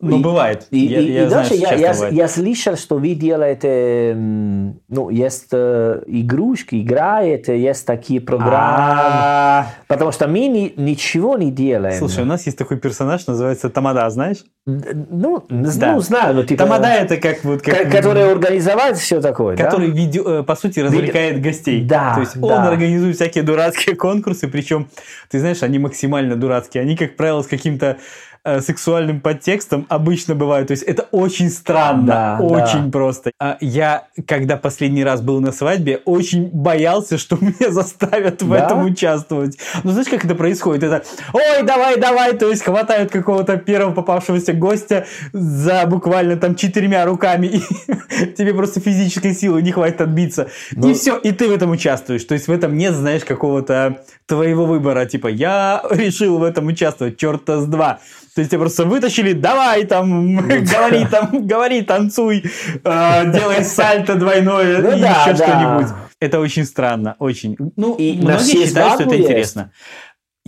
[0.00, 0.66] но И- бывает.
[0.70, 2.14] И, я, и- я и знаю, даже что я, я, бывает.
[2.14, 8.56] я слышал, что вы делаете, ну, есть э, игрушки, играете, есть такие программы.
[8.80, 11.98] А, Потому что мы ни- ничего не делаем.
[11.98, 14.44] Слушай, у нас есть такой персонаж, называется Тамада, знаешь?
[14.66, 15.94] Ну, Да.
[15.94, 17.62] ну, знаю, ну, типа, Тамада это как вот...
[17.62, 19.64] Как, который организовать все такое, да?
[19.64, 21.82] который, видео- э, по сути, развлекает гостей.
[21.82, 22.68] Да, То есть он да.
[22.68, 24.88] организует всякие дурацкие конкурсы, причем,
[25.30, 26.82] ты знаешь, они максимально дурацкие.
[26.82, 27.98] Они, как правило, с каким-то
[28.44, 30.68] э, сексуальным подтекстом обычно бывают.
[30.68, 32.90] То есть это очень странно, Да, очень да.
[32.90, 33.30] просто.
[33.40, 38.64] А Я, когда последний раз был на свадьбе, очень боялся, что меня заставят в Да?
[38.66, 39.58] этом участвовать.
[39.84, 40.84] Ну, знаешь, как это происходит?
[40.84, 47.04] Это, ой, давай, давай, то есть хватают какого-то первого попавшегося гостя за буквально там четырьмя
[47.04, 47.60] руками, и
[48.36, 50.48] тебе просто физической силы не хватит отбиться.
[50.72, 52.24] И Ну- все, и ты в этом участвуешь.
[52.24, 55.06] То есть в этом нет, знаешь, какого-то твоего выбора.
[55.06, 57.98] Типа, я решил в этом участвовать, черта с два.
[58.34, 62.44] То есть тебя просто вытащили, давай там, говори там, говори, танцуй,
[62.84, 65.88] э, делай сальто двойное Ну и еще что-нибудь.
[66.20, 67.56] Это очень странно, очень.
[67.76, 69.72] Ну, многие считают, что это интересно.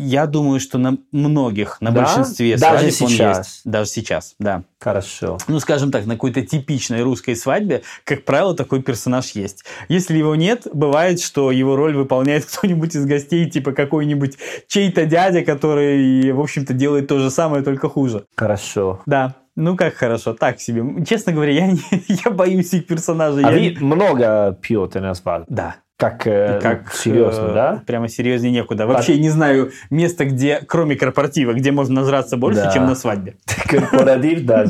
[0.02, 2.02] Я думаю, что на многих, на Да?
[2.02, 3.38] большинстве Даже свадеб он сейчас?
[3.38, 3.60] есть.
[3.64, 4.62] Даже сейчас, да.
[4.80, 5.38] Хорошо.
[5.48, 9.64] Ну, скажем так, на какой-то типичной русской свадьбе, как правило, такой персонаж есть.
[9.88, 14.36] Если его нет, бывает, что его роль выполняет кто-нибудь из гостей, типа какой-нибудь
[14.66, 18.24] чей-то дядя, который, в общем-то, делает то же самое, только хуже.
[18.36, 19.00] Хорошо.
[19.06, 19.36] Да.
[19.54, 21.04] Ну как хорошо, так себе.
[21.04, 21.80] Честно говоря, я, не,
[22.24, 23.44] я боюсь их персонажей.
[23.44, 25.46] А я вы много пьете на свадьбе?
[25.50, 25.76] Да.
[26.02, 27.82] Как, э, как серьезно, э, да?
[27.86, 28.88] Прямо серьезнее некуда.
[28.88, 32.72] Вообще не знаю места, где, кроме корпоратива, где можно нажраться больше, Да.
[32.72, 33.36] чем на свадьбе.
[33.68, 34.64] Корпоратив, да.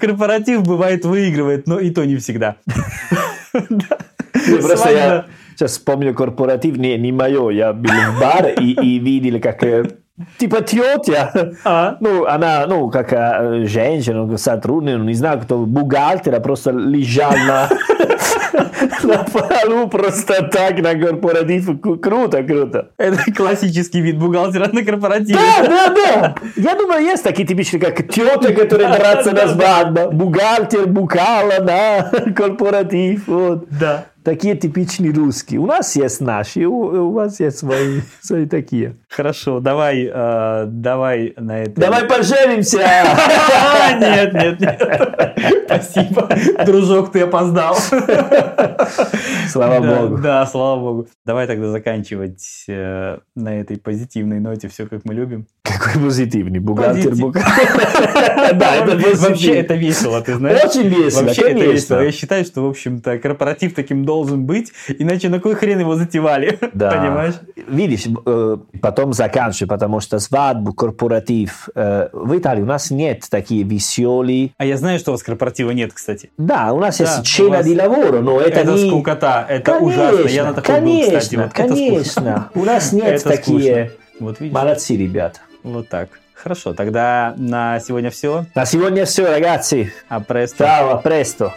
[0.00, 2.56] Корпоратив бывает выигрывает, но и то не всегда.
[4.48, 5.26] Ну, Просто я
[5.56, 9.84] сейчас вспомню корпоратив, не, не мое, я был в бар и, и видел, как э,
[10.38, 11.32] типа тетя,
[11.64, 11.96] А?
[12.00, 17.68] ну, она, ну, как э, женщина, сотрудник, не знаю, кто, бухгалтер, а просто лежал на,
[19.02, 21.68] на полу просто так на корпоратив.
[21.80, 22.88] Кру- Круто, круто.
[22.98, 25.38] Это классический вид бухгалтера на корпоративе.
[25.38, 26.34] Да, да, да.
[26.56, 33.26] Я думаю, есть такие типичные, как тетя, которые драться на свадьбу, бухгалтер, бухала на корпоратив,
[33.26, 33.66] вот.
[33.70, 34.04] Да.
[34.26, 35.60] Такие типичные русские.
[35.60, 38.96] У нас есть наши, у, у вас есть свои, свои такие.
[39.08, 41.80] Хорошо, давай, э, давай на это.
[41.80, 42.78] Давай поженимся!
[44.00, 44.82] Нет, нет, нет.
[45.66, 46.28] Спасибо,
[46.64, 47.76] дружок, ты опоздал.
[49.48, 50.18] Слава Да, богу.
[50.18, 51.08] Да, слава богу.
[51.24, 55.46] Давай тогда заканчивать э, на этой позитивной ноте все, как мы любим.
[55.62, 56.58] Какой позитивный.
[56.58, 57.14] Бухгалтер.
[58.56, 60.64] Да, это Вообще это весело, ты знаешь?
[60.64, 62.00] Очень весело, Вообще это весело.
[62.00, 66.58] Я считаю, что, в общем-то, корпоратив таким должен быть, иначе на кой хрен его затевали?
[66.72, 66.90] Да.
[66.90, 67.34] Понимаешь?
[67.68, 71.68] Видишь, э, потом заканчиваю, потому что свадьбу, корпоратив.
[71.74, 74.50] э, В Италии у нас нет такие веселые.
[74.58, 76.30] А я знаю, что у вас корпоратива нет, кстати.
[76.38, 78.88] Да, у нас Да, есть cena вас- lavoro, но это, Это не...
[78.88, 80.28] скукота, это Конечно, ужасно.
[80.28, 81.36] Я на таком был, конечно, кстати.
[81.36, 82.50] Вот конечно.
[82.54, 83.92] У нас нет такие...
[84.20, 84.54] Вот видишь?
[84.54, 85.40] Молодцы, ребята.
[85.62, 86.08] Вот так.
[86.34, 88.44] Хорошо, тогда на сегодня все.
[88.54, 89.88] На сегодня все, ragazzi.
[90.08, 90.64] А престо.
[90.64, 91.50] Ciao, a presto.